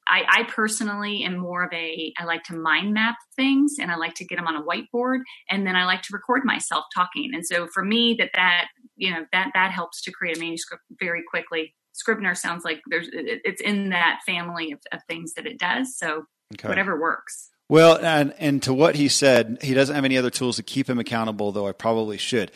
I, 0.07 0.25
I 0.29 0.43
personally 0.45 1.25
am 1.25 1.37
more 1.39 1.65
of 1.65 1.73
a 1.73 2.13
I 2.19 2.25
like 2.25 2.45
to 2.45 2.57
mind 2.57 2.93
map 2.93 3.17
things, 3.37 3.77
and 3.81 3.91
I 3.91 3.97
like 3.97 4.15
to 4.15 4.25
get 4.25 4.37
them 4.37 4.47
on 4.47 4.57
a 4.57 4.63
whiteboard, 4.63 5.21
and 5.51 5.67
then 5.67 5.77
I 5.77 5.85
like 5.85 6.03
to 6.03 6.13
record 6.13 6.45
myself 6.45 6.85
talking. 6.95 7.31
And 7.35 7.45
so 7.47 7.67
for 7.73 7.85
me, 7.85 8.17
that 8.19 8.31
that 8.35 8.69
you 8.97 9.11
know 9.11 9.25
that 9.33 9.51
that 9.55 9.71
helps 9.73 10.03
to 10.03 10.13
create 10.13 10.37
a 10.37 10.41
manuscript 10.41 10.83
very 11.01 11.23
quickly. 11.29 11.75
Scrivener 11.93 12.35
sounds 12.35 12.65
like 12.65 12.81
there's 12.89 13.09
it's 13.13 13.63
in 13.63 13.91
that 13.91 14.21
family 14.27 14.73
of, 14.73 14.81
of 14.93 15.01
things 15.09 15.33
that 15.35 15.47
it 15.47 15.59
does. 15.59 15.97
So 15.97 16.25
okay. 16.55 16.69
whatever 16.69 17.01
works. 17.01 17.51
Well, 17.69 17.97
and 17.97 18.35
and 18.39 18.63
to 18.65 18.75
what 18.75 18.95
he 18.95 19.09
said, 19.09 19.59
he 19.63 19.75
doesn't 19.75 19.95
have 19.95 20.05
any 20.05 20.19
other 20.19 20.31
tools 20.31 20.57
to 20.57 20.63
keep 20.63 20.89
him 20.89 20.99
accountable, 20.99 21.51
though 21.53 21.67
I 21.67 21.73
probably 21.73 22.19
should. 22.19 22.53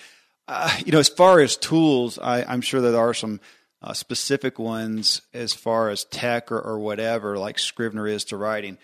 Uh, 0.53 0.69
you 0.85 0.91
know, 0.91 0.99
as 0.99 1.09
far 1.09 1.39
as 1.39 1.57
tools, 1.57 2.19
I, 2.19 2.53
am 2.53 2.61
sure 2.61 2.81
there 2.81 2.99
are 2.99 3.15
some 3.15 3.39
uh, 3.83 3.93
specific 3.93 4.59
ones 4.59 5.23
as 5.33 5.53
far 5.53 5.91
as 5.91 6.03
tech 6.03 6.51
or, 6.51 6.61
or, 6.61 6.81
whatever, 6.81 7.39
like 7.39 7.57
Scrivener 7.57 8.09
is 8.09 8.25
to 8.27 8.37
writing. 8.37 8.77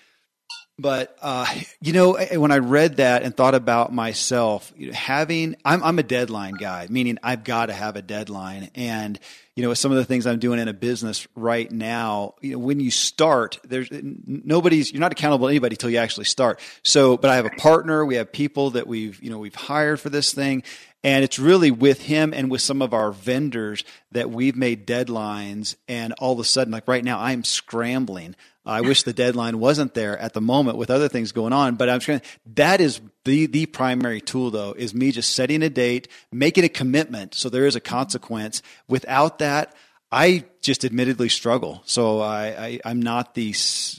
But 0.78 1.16
uh, 1.23 1.47
you 1.80 1.92
know, 1.95 2.18
when 2.35 2.52
I 2.52 2.59
read 2.59 2.97
that 2.97 3.23
and 3.23 3.35
thought 3.35 3.54
about 3.54 3.92
myself, 3.95 4.73
you 4.76 4.88
know, 4.88 4.92
having 4.92 5.56
I'm, 5.64 5.83
I'm 5.83 5.99
a 5.99 6.02
deadline 6.02 6.54
guy, 6.54 6.87
meaning 6.90 7.18
I've 7.23 7.45
got 7.45 7.66
to 7.66 7.73
have 7.73 7.97
a 7.97 8.02
deadline. 8.02 8.71
And 8.75 9.18
you 9.54 9.62
know, 9.62 9.73
some 9.73 9.90
of 9.90 9.97
the 9.97 10.04
things 10.04 10.26
I'm 10.26 10.38
doing 10.38 10.61
in 10.61 10.68
a 10.68 10.75
business 10.75 11.26
right 11.35 11.71
now, 11.71 12.35
you 12.42 12.52
know, 12.52 12.59
when 12.59 12.78
you 12.78 12.90
start, 12.90 13.59
there's 13.64 13.88
nobody's 13.90 14.92
you're 14.92 15.00
not 15.00 15.12
accountable 15.12 15.47
to 15.47 15.50
anybody 15.50 15.75
until 15.75 15.88
you 15.88 15.97
actually 15.97 16.26
start. 16.26 16.61
So, 16.83 17.16
but 17.16 17.30
I 17.30 17.37
have 17.37 17.47
a 17.47 17.50
partner, 17.50 18.04
we 18.04 18.16
have 18.16 18.30
people 18.30 18.71
that 18.71 18.87
we've 18.87 19.23
you 19.23 19.30
know 19.30 19.38
we've 19.38 19.54
hired 19.54 19.99
for 19.99 20.11
this 20.11 20.35
thing, 20.35 20.62
and 21.02 21.25
it's 21.25 21.38
really 21.38 21.71
with 21.71 22.02
him 22.02 22.35
and 22.35 22.50
with 22.50 22.61
some 22.61 22.83
of 22.83 22.92
our 22.92 23.12
vendors 23.12 23.83
that 24.12 24.30
we've 24.30 24.56
made 24.56 24.87
deadlines. 24.87 25.76
And 25.88 26.12
all 26.14 26.35
of 26.35 26.38
a 26.38 26.45
sudden, 26.45 26.71
like 26.71 26.87
right 26.87 27.04
now, 27.04 27.18
I'm 27.18 27.45
scrambling. 27.45 28.37
I 28.66 28.80
wish 28.80 29.04
the 29.04 29.12
deadline 29.12 29.58
wasn't 29.58 29.94
there 29.94 30.18
at 30.18 30.32
the 30.32 30.40
moment 30.40 30.76
with 30.76 30.90
other 30.90 31.08
things 31.08 31.32
going 31.32 31.52
on, 31.52 31.76
but 31.76 31.88
I'm 31.88 32.00
sure 32.00 32.20
that 32.54 32.80
is 32.80 33.00
the, 33.25 33.46
the 33.46 33.66
primary 33.66 34.20
tool 34.20 34.50
though, 34.50 34.73
is 34.73 34.94
me 34.94 35.12
just 35.12 35.35
setting 35.35 35.62
a 35.62 35.70
date, 35.70 36.08
making 36.32 36.64
a 36.64 36.68
commitment. 36.68 37.35
So 37.35 37.49
there 37.49 37.66
is 37.66 37.76
a 37.76 37.80
consequence. 37.80 38.62
Without 38.88 39.38
that, 39.38 39.75
I 40.11 40.44
just 40.61 40.85
admittedly 40.85 41.28
struggle. 41.28 41.82
So 41.85 42.20
I, 42.20 42.80
I 42.85 42.90
am 42.90 43.00
not 43.00 43.35
the, 43.35 43.54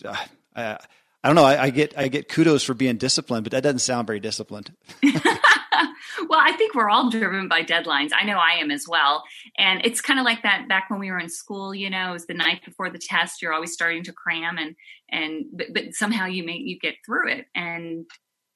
uh, 0.05 0.15
I, 0.55 0.77
I 1.23 1.29
don't 1.29 1.35
know. 1.35 1.45
I, 1.45 1.63
I, 1.63 1.69
get 1.69 1.97
I 1.97 2.07
get 2.07 2.29
kudos 2.29 2.63
for 2.63 2.73
being 2.73 2.97
disciplined, 2.97 3.43
but 3.43 3.51
that 3.51 3.63
doesn't 3.63 3.79
sound 3.79 4.07
very 4.07 4.19
disciplined. 4.19 4.73
well, 6.29 6.39
I 6.39 6.53
think 6.53 6.73
we're 6.73 6.89
all 6.89 7.09
driven 7.09 7.47
by 7.47 7.63
deadlines. 7.63 8.09
I 8.17 8.25
know 8.25 8.37
I 8.37 8.59
am 8.59 8.71
as 8.71 8.85
well. 8.87 9.23
And 9.57 9.81
it's 9.85 10.01
kind 10.01 10.19
of 10.19 10.25
like 10.25 10.43
that 10.43 10.67
back 10.67 10.89
when 10.89 10.99
we 10.99 11.11
were 11.11 11.19
in 11.19 11.29
school, 11.29 11.73
you 11.73 11.89
know, 11.89 12.09
it 12.09 12.13
was 12.13 12.25
the 12.25 12.33
night 12.33 12.63
before 12.65 12.89
the 12.89 12.99
test, 12.99 13.41
you're 13.41 13.53
always 13.53 13.73
starting 13.73 14.03
to 14.03 14.13
cram 14.13 14.57
and 14.57 14.75
and 15.09 15.45
but, 15.53 15.67
but 15.73 15.83
somehow 15.93 16.25
you 16.25 16.43
make 16.43 16.61
you 16.63 16.77
get 16.79 16.95
through 17.05 17.31
it. 17.31 17.45
And 17.55 18.05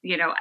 you 0.04 0.18
know, 0.18 0.34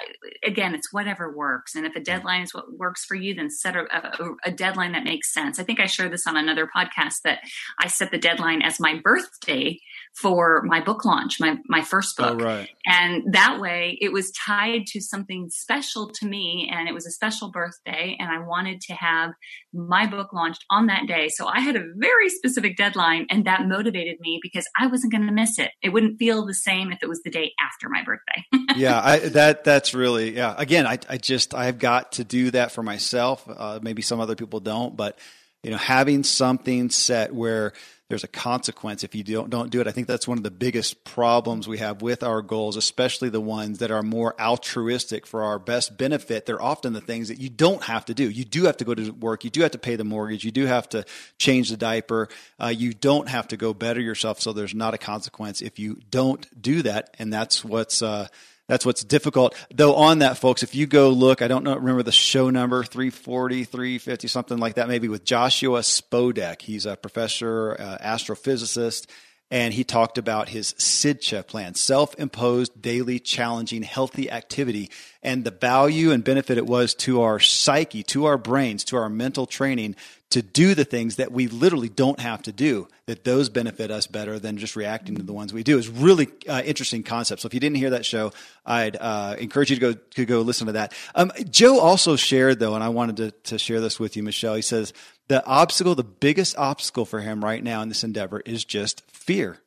again, 0.45 0.75
it's 0.75 0.93
whatever 0.93 1.37
works. 1.37 1.75
And 1.75 1.85
if 1.85 1.95
a 1.95 2.01
deadline 2.01 2.43
is 2.43 2.55
what 2.55 2.79
works 2.79 3.05
for 3.05 3.15
you, 3.15 3.35
then 3.35 3.51
set 3.51 3.77
a, 3.77 3.85
a, 3.93 4.35
a, 4.47 4.51
deadline 4.51 4.93
that 4.93 5.05
makes 5.05 5.35
sense. 5.35 5.59
I 5.59 5.65
think 5.65 5.81
I 5.81 5.87
shared 5.87 6.13
this 6.13 6.27
on 6.27 6.39
another 6.39 6.67
podcast 6.75 7.23
that 7.25 7.41
I 7.79 7.89
set 7.89 8.11
the 8.11 8.19
deadline 8.19 8.63
as 8.63 8.81
my 8.81 8.99
birthday 9.05 9.79
for 10.15 10.63
my 10.65 10.81
book 10.81 11.05
launch, 11.05 11.41
my, 11.41 11.57
my 11.67 11.83
first 11.83 12.17
book. 12.17 12.39
Oh, 12.41 12.45
right. 12.45 12.69
And 12.87 13.33
that 13.33 13.61
way 13.61 13.97
it 14.01 14.13
was 14.13 14.33
tied 14.33 14.87
to 14.89 15.01
something 15.01 15.49
special 15.51 16.11
to 16.21 16.27
me 16.27 16.71
and 16.73 16.89
it 16.89 16.93
was 16.93 17.07
a 17.07 17.11
special 17.11 17.51
birthday. 17.51 18.17
And 18.19 18.31
I 18.31 18.45
wanted 18.47 18.81
to 18.83 18.95
have 18.95 19.33
my 19.73 20.07
book 20.07 20.33
launched 20.33 20.65
on 20.71 20.87
that 20.87 21.07
day. 21.07 21.29
So 21.29 21.47
I 21.47 21.61
had 21.61 21.77
a 21.77 21.85
very 21.97 22.29
specific 22.29 22.77
deadline 22.77 23.27
and 23.31 23.45
that 23.47 23.67
motivated 23.67 24.19
me 24.21 24.41
because 24.43 24.67
I 24.79 24.89
wasn't 24.89 25.13
going 25.13 25.27
to 25.27 25.33
miss 25.33 25.59
it. 25.59 25.71
It 25.83 25.91
wouldn't 25.91 26.19
feel 26.19 26.45
the 26.45 26.55
same 26.55 26.93
if 26.93 27.03
it 27.03 27.09
was 27.09 27.23
the 27.23 27.31
day 27.31 27.53
after 27.61 27.89
my 27.89 28.03
birthday. 28.03 28.45
yeah, 28.77 29.01
I, 29.03 29.19
that 29.21 29.65
that's 29.65 29.95
really 29.95 30.35
yeah. 30.35 30.55
Again, 30.59 30.87
I 30.87 30.99
I 31.09 31.17
just 31.17 31.55
I've 31.55 31.79
got 31.79 32.13
to 32.13 32.25
do 32.25 32.51
that 32.51 32.73
for 32.73 32.83
myself. 32.83 33.45
Uh, 33.49 33.79
maybe 33.83 34.03
some 34.03 34.21
other 34.21 34.35
people 34.35 34.61
don't, 34.61 34.97
but 34.97 35.19
you 35.63 35.71
know, 35.71 35.77
having 35.77 36.25
something 36.25 36.91
set 36.91 37.35
where 37.35 37.73
there's 38.11 38.25
a 38.25 38.29
consequence 38.29 39.05
if 39.05 39.15
you 39.15 39.23
don't 39.23 39.51
don't 39.51 39.71
do 39.71 39.81
it. 39.81 39.87
I 39.87 39.93
think 39.93 40.09
that's 40.09 40.27
one 40.27 40.37
of 40.37 40.43
the 40.43 40.51
biggest 40.51 41.05
problems 41.05 41.69
we 41.69 41.79
have 41.79 42.03
with 42.03 42.25
our 42.25 42.43
goals, 42.43 42.77
especially 42.77 43.29
the 43.29 43.41
ones 43.41 43.79
that 43.79 43.93
are 43.93 44.03
more 44.03 44.35
altruistic 44.39 45.29
for 45.29 45.45
our 45.45 45.61
best 45.61 45.97
benefit. 45.97 46.45
They're 46.45 46.61
often 46.61 46.93
the 46.93 47.01
things 47.01 47.29
that 47.29 47.39
you 47.39 47.49
don't 47.49 47.85
have 47.85 48.05
to 48.07 48.15
do. 48.15 48.29
You 48.29 48.45
do 48.45 48.65
have 48.65 48.77
to 48.79 48.85
go 48.85 48.95
to 48.95 49.13
work. 49.13 49.45
You 49.45 49.51
do 49.51 49.63
have 49.63 49.71
to 49.71 49.79
pay 49.79 49.95
the 49.95 50.03
mortgage. 50.03 50.45
You 50.45 50.51
do 50.51 50.67
have 50.67 50.89
to 50.89 51.05
change 51.39 51.71
the 51.71 51.77
diaper. 51.77 52.29
Uh, 52.61 52.67
you 52.67 52.93
don't 52.93 53.29
have 53.29 53.47
to 53.49 53.57
go 53.57 53.73
better 53.73 54.01
yourself. 54.01 54.41
So 54.41 54.53
there's 54.53 54.75
not 54.75 54.93
a 54.93 54.99
consequence 54.99 55.63
if 55.63 55.79
you 55.79 56.01
don't 56.11 56.45
do 56.61 56.83
that. 56.83 57.15
And 57.21 57.33
that's 57.33 57.65
what's 57.65 58.03
uh, 58.03 58.27
that's 58.71 58.87
what's 58.87 59.03
difficult. 59.03 59.57
Though 59.75 59.97
on 59.97 60.21
that, 60.21 60.39
folks, 60.39 60.63
if 60.63 60.77
you 60.77 60.87
go 60.87 61.11
look, 61.11 61.43
I 61.43 61.49
don't 61.49 61.65
know, 61.65 61.75
remember 61.75 62.05
the 62.05 62.13
show 62.13 62.51
number 62.51 62.85
340, 62.85 63.65
350, 63.65 64.29
something 64.29 64.59
like 64.59 64.75
that, 64.75 64.87
maybe 64.87 65.09
with 65.09 65.25
Joshua 65.25 65.81
Spodek. 65.81 66.63
He's 66.63 66.87
a 66.87 66.97
professor, 66.97 67.77
uh, 67.81 67.99
astrophysicist, 68.01 69.09
and 69.51 69.75
he 69.75 69.85
talked 69.85 70.19
about 70.19 70.49
his 70.49 70.75
SIDCHA 70.75 71.47
plan, 71.47 71.75
self-imposed 71.75 72.81
daily 72.81 73.19
challenging 73.19 73.83
healthy 73.83 74.31
activity, 74.31 74.91
and 75.23 75.45
the 75.45 75.51
value 75.51 76.13
and 76.13 76.23
benefit 76.23 76.59
it 76.59 76.67
was 76.67 76.95
to 76.95 77.23
our 77.23 77.41
psyche, 77.41 78.03
to 78.05 78.27
our 78.27 78.39
brains, 78.39 78.85
to 78.85 78.97
our 78.97 79.09
mental 79.09 79.47
training 79.47 79.97
to 80.31 80.43
do 80.43 80.77
the 80.77 80.85
things 80.85 81.17
that 81.17 81.33
we 81.33 81.49
literally 81.49 81.89
don't 81.89 82.21
have 82.21 82.41
to 82.43 82.53
do, 82.53 82.87
that 83.07 83.25
those 83.25 83.49
benefit 83.49 83.91
us 83.91 84.07
better 84.07 84.39
than 84.39 84.59
just 84.59 84.77
reacting 84.77 85.17
to 85.17 85.25
the 85.25 85.33
ones 85.33 85.53
we 85.53 85.65
do 85.65 85.77
is 85.77 85.89
really 85.89 86.29
uh, 86.49 86.63
interesting 86.65 87.03
concept. 87.03 87.43
So 87.43 87.47
if 87.47 87.55
you 87.55 87.59
didn't 87.59 87.79
hear 87.79 87.91
that 87.91 88.07
show, 88.07 88.33
I'd 88.65 88.97
uh, 88.97 89.35
encourage 89.41 89.71
you 89.71 89.77
to 89.77 89.81
go 89.81 89.93
to 89.93 90.25
go 90.25 90.43
listen 90.43 90.69
to 90.69 90.75
that. 90.75 90.93
Um, 91.17 91.33
Joe 91.51 91.81
also 91.81 92.15
shared 92.15 92.61
though, 92.61 92.77
and 92.77 92.85
I 92.85 92.91
wanted 92.91 93.17
to, 93.17 93.31
to 93.51 93.59
share 93.59 93.81
this 93.81 93.99
with 93.99 94.17
you, 94.17 94.23
Michelle. 94.23 94.55
He 94.55 94.63
says 94.63 94.93
the 95.31 95.47
obstacle, 95.47 95.95
the 95.95 96.03
biggest 96.03 96.59
obstacle 96.59 97.05
for 97.05 97.21
him 97.21 97.45
right 97.45 97.63
now 97.63 97.83
in 97.83 97.89
this 97.89 98.03
endeavor 98.03 98.41
is 98.41 98.65
just 98.65 99.09
fear 99.11 99.61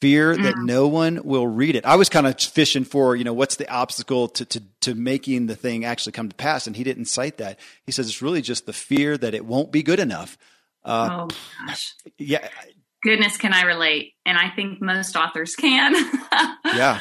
fear 0.00 0.36
that 0.36 0.54
mm. 0.54 0.64
no 0.64 0.86
one 0.86 1.24
will 1.24 1.46
read 1.46 1.74
it. 1.74 1.84
I 1.84 1.96
was 1.96 2.08
kind 2.08 2.26
of 2.26 2.38
fishing 2.40 2.84
for, 2.84 3.16
you 3.16 3.24
know, 3.24 3.32
what's 3.32 3.56
the 3.56 3.68
obstacle 3.68 4.28
to, 4.28 4.44
to, 4.44 4.62
to 4.82 4.94
making 4.94 5.46
the 5.46 5.56
thing 5.56 5.84
actually 5.84 6.12
come 6.12 6.28
to 6.28 6.36
pass. 6.36 6.66
And 6.66 6.76
he 6.76 6.84
didn't 6.84 7.06
cite 7.06 7.38
that. 7.38 7.58
He 7.84 7.92
says 7.92 8.06
it's 8.06 8.22
really 8.22 8.42
just 8.42 8.66
the 8.66 8.72
fear 8.72 9.16
that 9.18 9.34
it 9.34 9.44
won't 9.44 9.72
be 9.72 9.82
good 9.82 9.98
enough. 9.98 10.38
Uh, 10.84 11.26
oh 11.26 11.28
gosh. 11.66 11.94
Yeah. 12.16 12.46
Goodness, 13.02 13.36
can 13.36 13.52
I 13.52 13.62
relate? 13.62 14.12
And 14.24 14.38
I 14.38 14.50
think 14.50 14.80
most 14.80 15.16
authors 15.16 15.56
can. 15.56 15.94
yeah. 16.64 17.00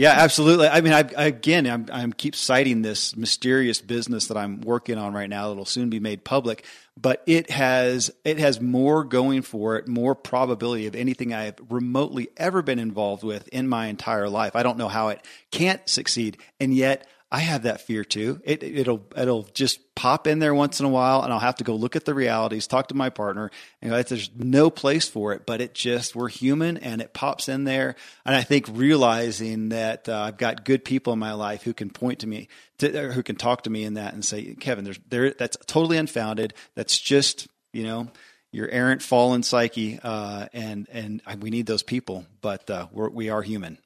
Yeah, 0.00 0.12
absolutely. 0.12 0.66
I 0.66 0.80
mean, 0.80 0.94
I, 0.94 1.00
again, 1.14 1.66
I'm, 1.66 1.84
I'm 1.92 2.14
keep 2.14 2.34
citing 2.34 2.80
this 2.80 3.14
mysterious 3.18 3.82
business 3.82 4.28
that 4.28 4.38
I'm 4.38 4.62
working 4.62 4.96
on 4.96 5.12
right 5.12 5.28
now 5.28 5.50
that'll 5.50 5.66
soon 5.66 5.90
be 5.90 6.00
made 6.00 6.24
public, 6.24 6.64
but 6.98 7.22
it 7.26 7.50
has 7.50 8.10
it 8.24 8.38
has 8.38 8.62
more 8.62 9.04
going 9.04 9.42
for 9.42 9.76
it, 9.76 9.86
more 9.86 10.14
probability 10.14 10.86
of 10.86 10.94
anything 10.94 11.34
I 11.34 11.42
have 11.44 11.56
remotely 11.68 12.30
ever 12.38 12.62
been 12.62 12.78
involved 12.78 13.22
with 13.22 13.46
in 13.48 13.68
my 13.68 13.88
entire 13.88 14.30
life. 14.30 14.56
I 14.56 14.62
don't 14.62 14.78
know 14.78 14.88
how 14.88 15.08
it 15.08 15.22
can't 15.50 15.86
succeed, 15.86 16.38
and 16.58 16.74
yet 16.74 17.06
I 17.32 17.40
have 17.40 17.62
that 17.62 17.82
fear 17.82 18.02
too. 18.02 18.40
It, 18.44 18.64
it'll 18.64 19.06
it'll 19.16 19.44
just 19.54 19.94
pop 19.94 20.26
in 20.26 20.40
there 20.40 20.52
once 20.52 20.80
in 20.80 20.86
a 20.86 20.88
while, 20.88 21.22
and 21.22 21.32
I'll 21.32 21.38
have 21.38 21.56
to 21.56 21.64
go 21.64 21.76
look 21.76 21.94
at 21.94 22.04
the 22.04 22.12
realities, 22.12 22.66
talk 22.66 22.88
to 22.88 22.96
my 22.96 23.08
partner, 23.08 23.52
and 23.80 23.92
there's 23.92 24.30
no 24.34 24.68
place 24.68 25.08
for 25.08 25.32
it. 25.32 25.46
But 25.46 25.60
it 25.60 25.72
just 25.72 26.16
we're 26.16 26.28
human, 26.28 26.76
and 26.76 27.00
it 27.00 27.12
pops 27.12 27.48
in 27.48 27.62
there. 27.62 27.94
And 28.26 28.34
I 28.34 28.42
think 28.42 28.66
realizing 28.68 29.68
that 29.68 30.08
uh, 30.08 30.22
I've 30.22 30.38
got 30.38 30.64
good 30.64 30.84
people 30.84 31.12
in 31.12 31.20
my 31.20 31.34
life 31.34 31.62
who 31.62 31.72
can 31.72 31.90
point 31.90 32.18
to 32.20 32.26
me, 32.26 32.48
to, 32.78 33.12
who 33.12 33.22
can 33.22 33.36
talk 33.36 33.62
to 33.62 33.70
me 33.70 33.84
in 33.84 33.94
that, 33.94 34.12
and 34.12 34.24
say, 34.24 34.54
Kevin, 34.56 34.82
there's 34.82 34.98
there 35.08 35.30
that's 35.30 35.56
totally 35.66 35.98
unfounded. 35.98 36.52
That's 36.74 36.98
just 36.98 37.46
you 37.72 37.84
know 37.84 38.08
your 38.50 38.68
errant 38.68 39.02
fallen 39.02 39.44
psyche, 39.44 40.00
uh, 40.02 40.48
and 40.52 40.88
and 40.90 41.22
we 41.40 41.50
need 41.50 41.66
those 41.66 41.84
people. 41.84 42.26
But 42.40 42.68
uh, 42.68 42.88
we're, 42.90 43.08
we 43.08 43.28
are 43.28 43.42
human. 43.42 43.78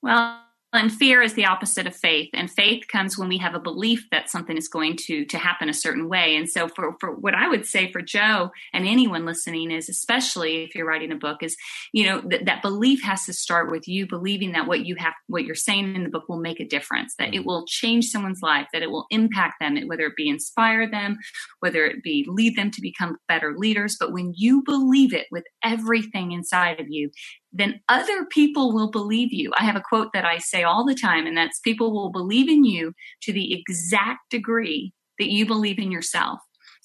Well 0.00 0.43
and 0.74 0.92
fear 0.92 1.22
is 1.22 1.34
the 1.34 1.46
opposite 1.46 1.86
of 1.86 1.94
faith 1.94 2.30
and 2.34 2.50
faith 2.50 2.86
comes 2.88 3.16
when 3.16 3.28
we 3.28 3.38
have 3.38 3.54
a 3.54 3.60
belief 3.60 4.06
that 4.10 4.28
something 4.28 4.56
is 4.56 4.68
going 4.68 4.96
to 4.96 5.24
to 5.26 5.38
happen 5.38 5.68
a 5.68 5.74
certain 5.74 6.08
way 6.08 6.36
and 6.36 6.48
so 6.48 6.68
for, 6.68 6.96
for 7.00 7.14
what 7.14 7.34
i 7.34 7.48
would 7.48 7.66
say 7.66 7.90
for 7.90 8.02
joe 8.02 8.50
and 8.72 8.86
anyone 8.86 9.24
listening 9.24 9.70
is 9.70 9.88
especially 9.88 10.64
if 10.64 10.74
you're 10.74 10.86
writing 10.86 11.12
a 11.12 11.16
book 11.16 11.42
is 11.42 11.56
you 11.92 12.04
know 12.04 12.20
th- 12.20 12.44
that 12.44 12.62
belief 12.62 13.02
has 13.02 13.24
to 13.24 13.32
start 13.32 13.70
with 13.70 13.86
you 13.86 14.06
believing 14.06 14.52
that 14.52 14.66
what 14.66 14.84
you 14.84 14.96
have 14.96 15.14
what 15.28 15.44
you're 15.44 15.54
saying 15.54 15.94
in 15.94 16.02
the 16.02 16.08
book 16.08 16.28
will 16.28 16.40
make 16.40 16.60
a 16.60 16.66
difference 16.66 17.14
that 17.18 17.28
it 17.28 17.38
mm-hmm. 17.38 17.48
will 17.48 17.66
change 17.66 18.06
someone's 18.06 18.42
life 18.42 18.66
that 18.72 18.82
it 18.82 18.90
will 18.90 19.06
impact 19.10 19.54
them 19.60 19.76
whether 19.86 20.06
it 20.06 20.16
be 20.16 20.28
inspire 20.28 20.90
them 20.90 21.16
whether 21.60 21.84
it 21.84 22.02
be 22.02 22.26
lead 22.28 22.56
them 22.56 22.70
to 22.70 22.80
become 22.80 23.16
better 23.28 23.54
leaders 23.56 23.96
but 23.98 24.12
when 24.12 24.32
you 24.36 24.62
believe 24.64 25.14
it 25.14 25.26
with 25.30 25.44
everything 25.62 26.32
inside 26.32 26.80
of 26.80 26.86
you 26.88 27.10
then 27.54 27.80
other 27.88 28.26
people 28.26 28.74
will 28.74 28.90
believe 28.90 29.32
you. 29.32 29.52
I 29.56 29.64
have 29.64 29.76
a 29.76 29.82
quote 29.88 30.08
that 30.12 30.24
I 30.24 30.38
say 30.38 30.64
all 30.64 30.84
the 30.84 30.94
time, 30.94 31.26
and 31.26 31.36
that's 31.36 31.60
people 31.60 31.92
will 31.92 32.10
believe 32.10 32.48
in 32.48 32.64
you 32.64 32.92
to 33.22 33.32
the 33.32 33.54
exact 33.54 34.28
degree 34.30 34.92
that 35.18 35.30
you 35.30 35.46
believe 35.46 35.78
in 35.78 35.92
yourself. 35.92 36.40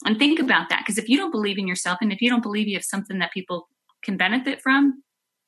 And 0.06 0.18
think 0.18 0.40
about 0.40 0.70
that, 0.70 0.82
because 0.82 0.98
if 1.00 1.10
you 1.10 1.18
don't 1.18 1.32
believe 1.32 1.58
in 1.58 1.68
yourself 1.68 1.98
and 2.02 2.14
if 2.14 2.22
you 2.22 2.30
don't 2.30 2.44
believe 2.44 2.68
you 2.68 2.78
have 2.78 2.86
something 2.86 3.20
that 3.20 3.34
people 3.34 3.68
can 4.04 4.16
benefit 4.16 4.62
from, 4.62 5.04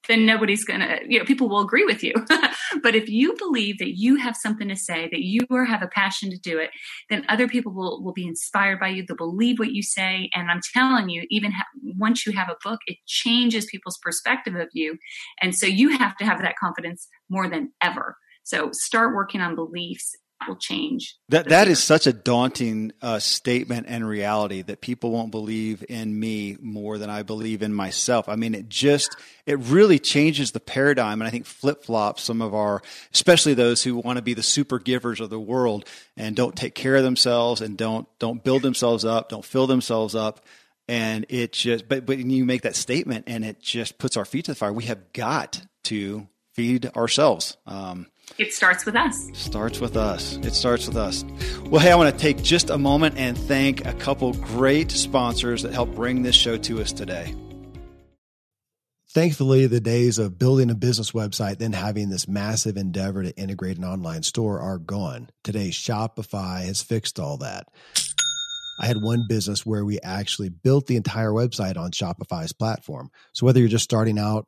then 0.08 0.26
nobody's 0.26 0.64
going 0.64 0.80
to, 0.80 1.00
you 1.08 1.20
know, 1.20 1.26
people 1.26 1.48
will 1.48 1.62
agree 1.62 1.86
with 1.86 2.04
you. 2.04 2.14
but 2.84 2.96
if 2.96 3.08
you 3.08 3.36
believe 3.38 3.78
that 3.80 3.98
you 3.98 4.16
have 4.16 4.36
something 4.36 4.68
to 4.68 4.76
say, 4.76 5.08
that 5.12 5.22
you 5.22 5.42
have 5.66 5.82
a 5.82 5.88
passion 5.88 6.30
to 6.32 6.38
do 6.38 6.58
it, 6.58 6.72
then 7.10 7.26
other 7.30 7.48
people 7.48 7.74
will, 7.74 8.04
will 8.04 8.14
be 8.14 8.28
inspired 8.28 8.80
by 8.80 8.88
you. 8.90 9.06
They'll 9.06 9.18
believe 9.18 9.60
what 9.60 9.72
you 9.72 9.84
say. 9.84 10.30
And 10.34 10.50
I'm 10.50 10.62
telling 10.74 11.10
you, 11.10 11.26
even 11.30 11.52
ha- 11.52 11.66
once 11.84 12.26
you 12.26 12.34
have 12.34 12.50
a 12.50 12.58
book, 12.64 12.80
it 12.88 12.98
changes 13.06 13.66
people's 13.66 14.00
perspective 14.02 14.56
of 14.56 14.70
you. 14.74 14.98
And 15.42 15.56
so 15.56 15.66
you 15.66 15.98
have 15.98 16.18
to 16.18 16.26
have 16.26 16.42
that 16.42 16.56
confidence 16.58 17.08
more 17.30 17.48
than 17.48 17.72
ever. 17.82 18.18
So 18.44 18.70
start 18.74 19.16
working 19.16 19.42
on 19.42 19.56
beliefs 19.56 20.16
will 20.47 20.56
change. 20.56 21.15
That 21.30 21.49
that 21.49 21.67
is 21.67 21.82
such 21.82 22.08
a 22.08 22.13
daunting 22.13 22.91
uh, 23.01 23.19
statement 23.19 23.88
and 23.89 24.08
reality 24.08 24.62
that 24.63 24.82
people 24.82 25.12
won't 25.12 25.32
believe 25.32 25.84
in 25.88 26.17
me 26.19 26.58
more 26.60 26.97
than 26.97 27.10
I 27.10 27.23
believe 27.23 27.62
in 27.62 27.73
myself. 27.73 28.30
I 28.30 28.36
mean, 28.36 28.56
it 28.56 28.69
just 28.69 29.15
it 29.45 29.60
really 29.60 29.99
changes 29.99 30.51
the 30.51 30.60
paradigm, 30.60 31.21
and 31.21 31.27
I 31.27 31.32
think 31.32 31.45
flip 31.45 31.84
flops 31.84 32.23
some 32.23 32.41
of 32.41 32.54
our, 32.54 32.82
especially 33.13 33.54
those 33.54 33.84
who 33.84 33.97
want 33.97 34.17
to 34.17 34.23
be 34.23 34.34
the 34.34 34.43
super 34.43 34.80
givers 34.80 35.19
of 35.19 35.30
the 35.30 35.39
world 35.39 35.86
and 36.17 36.36
don't 36.36 36.56
take 36.56 36.75
care 36.75 36.95
of 36.95 37.04
themselves 37.04 37.62
and 37.62 37.77
don't 37.77 38.08
don't 38.19 38.43
build 38.43 38.62
themselves 38.62 39.06
up, 39.06 39.30
don't 39.30 39.45
fill 39.45 39.67
themselves 39.67 40.15
up. 40.15 40.45
And 40.88 41.25
it 41.30 41.54
just, 41.54 41.88
but, 41.88 42.06
but 42.06 42.17
you 42.17 42.43
make 42.43 42.63
that 42.63 42.75
statement 42.75 43.25
and 43.27 43.45
it 43.45 43.62
just 43.62 43.97
puts 43.97 44.17
our 44.17 44.25
feet 44.25 44.45
to 44.45 44.51
the 44.51 44.56
fire. 44.56 44.73
We 44.73 44.86
have 44.86 45.13
got 45.13 45.62
to 45.84 46.27
feed 46.54 46.88
ourselves. 46.97 47.56
Um, 47.65 48.08
it 48.38 48.54
starts 48.54 48.86
with 48.86 48.96
us. 48.96 49.30
Starts 49.34 49.80
with 49.80 49.96
us. 49.98 50.38
It 50.38 50.54
starts 50.54 50.88
with 50.88 50.98
us. 50.98 51.24
Well, 51.65 51.82
hey, 51.82 51.91
I 51.91 51.96
want 51.96 52.13
to 52.13 52.20
take 52.20 52.41
just 52.41 52.70
a 52.70 52.78
moment 52.78 53.17
and 53.17 53.38
thank 53.38 53.86
a 53.86 53.94
couple 53.94 54.34
great 54.34 54.91
sponsors 54.91 55.63
that 55.63 55.74
help 55.74 55.94
bring 55.96 56.24
this 56.24 56.36
show 56.36 56.58
to 56.58 56.82
us 56.82 56.91
today. 56.91 57.36
Thankfully, 59.13 59.67
the 59.67 59.82
days 59.82 60.20
of 60.20 60.39
building 60.39 60.70
a 60.70 60.76
business 60.76 61.12
website, 61.12 61.58
then 61.58 61.74
having 61.74 62.10
this 62.10 62.30
massive 62.30 62.78
endeavor 62.78 63.24
to 63.24 63.38
integrate 63.38 63.78
an 63.78 63.84
online 63.84 64.24
store 64.24 64.62
are 64.62 64.78
gone. 64.78 65.30
Today, 65.44 65.67
Shopify 65.70 66.63
has 66.63 66.82
fixed 66.82 67.20
all 67.20 67.38
that. 67.38 67.67
I 68.80 68.86
had 68.86 69.02
one 69.02 69.26
business 69.28 69.65
where 69.65 69.84
we 69.84 70.00
actually 70.00 70.48
built 70.50 70.88
the 70.88 70.96
entire 70.96 71.32
website 71.32 71.78
on 71.78 71.91
Shopify's 71.91 72.54
platform. 72.54 73.12
So 73.34 73.46
whether 73.46 73.60
you're 73.60 73.67
just 73.67 73.84
starting 73.84 74.17
out 74.17 74.48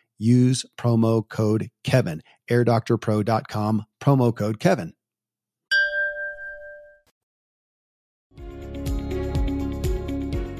use 0.21 0.65
promo 0.77 1.27
code 1.27 1.69
Kevin. 1.83 2.21
AirDoctorPro.com, 2.49 3.85
promo 4.01 4.35
code 4.35 4.59
Kevin. 4.59 4.93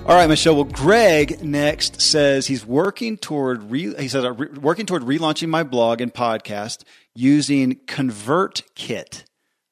All 0.03 0.17
right, 0.17 0.27
Michelle. 0.27 0.55
Well, 0.55 0.65
Greg 0.65 1.43
next 1.43 2.01
says 2.01 2.47
he's 2.47 2.65
working 2.65 3.17
toward 3.17 3.69
re- 3.69 3.95
he 3.97 4.07
says 4.07 4.25
re- 4.35 4.49
working 4.59 4.87
toward 4.87 5.03
relaunching 5.03 5.47
my 5.47 5.63
blog 5.63 6.01
and 6.01 6.11
podcast 6.11 6.83
using 7.15 7.75
ConvertKit. 7.85 9.23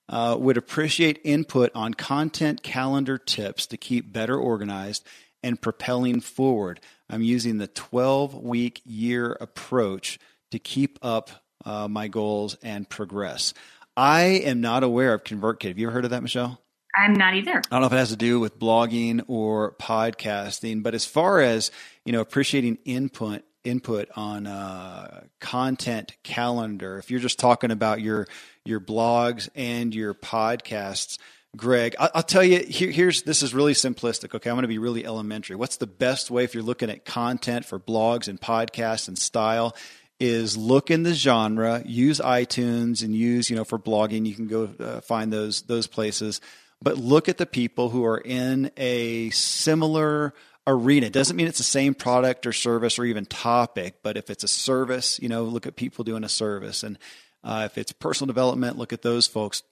Uh, 0.08 0.38
would 0.40 0.56
appreciate 0.56 1.20
input 1.24 1.72
on 1.76 1.94
content 1.94 2.64
calendar 2.64 3.18
tips 3.18 3.68
to 3.68 3.78
keep 3.78 4.14
better 4.14 4.38
organized 4.38 5.06
and 5.44 5.60
propelling 5.62 6.22
forward. 6.22 6.80
I'm 7.10 7.24
using 7.24 7.58
the 7.58 7.68
12 7.68 8.36
week 8.36 8.82
year 8.86 9.38
approach 9.40 10.20
to 10.52 10.60
keep 10.60 11.00
up 11.02 11.30
uh, 11.66 11.88
my 11.88 12.08
goals 12.08 12.56
and 12.64 12.88
progress. 12.88 13.54
I 13.98 14.22
am 14.22 14.62
not 14.62 14.84
aware 14.84 15.14
of 15.14 15.24
ConvertKit. 15.24 15.70
Have 15.70 15.80
you 15.80 15.88
ever 15.88 15.94
heard 15.94 16.06
of 16.06 16.12
that, 16.12 16.24
Michelle? 16.24 16.62
I'm 16.96 17.14
not 17.14 17.36
either. 17.36 17.52
I 17.58 17.62
don't 17.72 17.82
know 17.82 17.88
if 17.88 17.94
it 17.94 17.98
has 17.98 18.10
to 18.10 18.16
do 18.16 18.40
with 18.40 18.58
blogging 18.58 19.24
or 19.28 19.74
podcasting, 19.74 20.84
but 20.84 20.96
as 20.96 21.06
far 21.06 21.40
as 21.42 21.72
you 22.06 22.12
know, 22.12 22.22
appreciating 22.22 22.78
input 22.86 23.44
input 23.64 24.10
on 24.16 24.48
uh, 24.48 25.26
content 25.40 26.16
calendar. 26.24 26.98
If 26.98 27.12
you're 27.12 27.20
just 27.20 27.40
talking 27.40 27.72
about 27.72 28.02
your 28.02 28.28
your 28.66 28.80
blogs 28.80 29.50
and 29.56 29.94
your 29.94 30.14
podcasts, 30.14 31.18
Greg, 31.58 31.96
I'll 32.00 32.22
tell 32.22 32.44
you 32.44 32.60
here, 32.60 32.92
here's 32.92 33.24
this 33.24 33.42
is 33.42 33.56
really 33.56 33.74
simplistic. 33.74 34.36
Okay, 34.36 34.50
I'm 34.50 34.56
going 34.56 34.64
to 34.64 34.68
be 34.68 34.78
really 34.78 35.04
elementary. 35.04 35.56
What's 35.56 35.78
the 35.78 35.88
best 35.88 36.30
way 36.30 36.44
if 36.44 36.54
you're 36.54 36.64
looking 36.64 36.92
at 36.92 37.06
content 37.06 37.66
for 37.66 37.80
blogs 37.80 38.28
and 38.28 38.40
podcasts 38.40 39.08
and 39.08 39.18
style? 39.18 39.76
Is 40.20 40.58
look 40.58 40.92
in 40.92 41.04
the 41.04 41.14
genre, 41.14 41.82
use 41.86 42.20
iTunes, 42.20 43.04
and 43.04 43.16
use 43.16 43.50
you 43.50 43.56
know 43.56 43.64
for 43.64 43.80
blogging. 43.80 44.28
You 44.28 44.36
can 44.36 44.48
go 44.48 44.70
uh, 44.80 45.02
find 45.02 45.34
those 45.34 45.64
those 45.64 45.88
places, 45.88 46.40
but 46.82 46.98
look 46.98 47.30
at 47.30 47.38
the 47.38 47.46
people 47.46 47.90
who 47.90 48.06
are 48.06 48.20
in 48.20 48.70
a 48.78 49.30
similar 49.32 50.36
arena. 50.68 51.08
It 51.08 51.14
doesn't 51.14 51.36
mean 51.36 51.48
it's 51.48 51.58
the 51.58 51.64
same 51.64 51.96
product 51.96 52.46
or 52.46 52.54
service 52.54 53.00
or 53.00 53.06
even 53.06 53.26
topic, 53.26 53.96
but 54.04 54.18
if 54.18 54.30
it's 54.30 54.44
a 54.44 54.48
service, 54.48 55.20
you 55.20 55.30
know, 55.30 55.46
look 55.46 55.66
at 55.66 55.78
people 55.78 56.04
doing 56.04 56.26
a 56.26 56.30
service, 56.30 56.84
and 56.84 57.00
uh, 57.44 57.64
if 57.66 57.78
it's 57.78 57.94
personal 57.94 58.28
development, 58.28 58.78
look 58.78 58.94
at 58.94 59.02
those 59.02 59.26
folks 59.26 59.64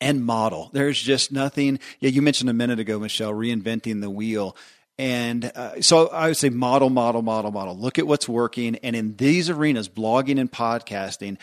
and 0.00 0.24
model. 0.24 0.70
There's 0.72 1.00
just 1.00 1.32
nothing. 1.32 1.78
Yeah, 2.00 2.10
you 2.10 2.22
mentioned 2.22 2.50
a 2.50 2.54
minute 2.54 2.78
ago, 2.78 2.98
Michelle, 2.98 3.32
reinventing 3.32 4.00
the 4.00 4.10
wheel. 4.10 4.56
And 4.98 5.50
uh, 5.54 5.80
so 5.80 6.08
I 6.08 6.28
would 6.28 6.36
say 6.36 6.50
model, 6.50 6.90
model, 6.90 7.22
model, 7.22 7.50
model. 7.50 7.76
Look 7.76 7.98
at 7.98 8.06
what's 8.06 8.28
working. 8.28 8.76
And 8.76 8.94
in 8.94 9.16
these 9.16 9.50
arenas, 9.50 9.88
blogging 9.88 10.38
and 10.38 10.50
podcasting, 10.50 11.38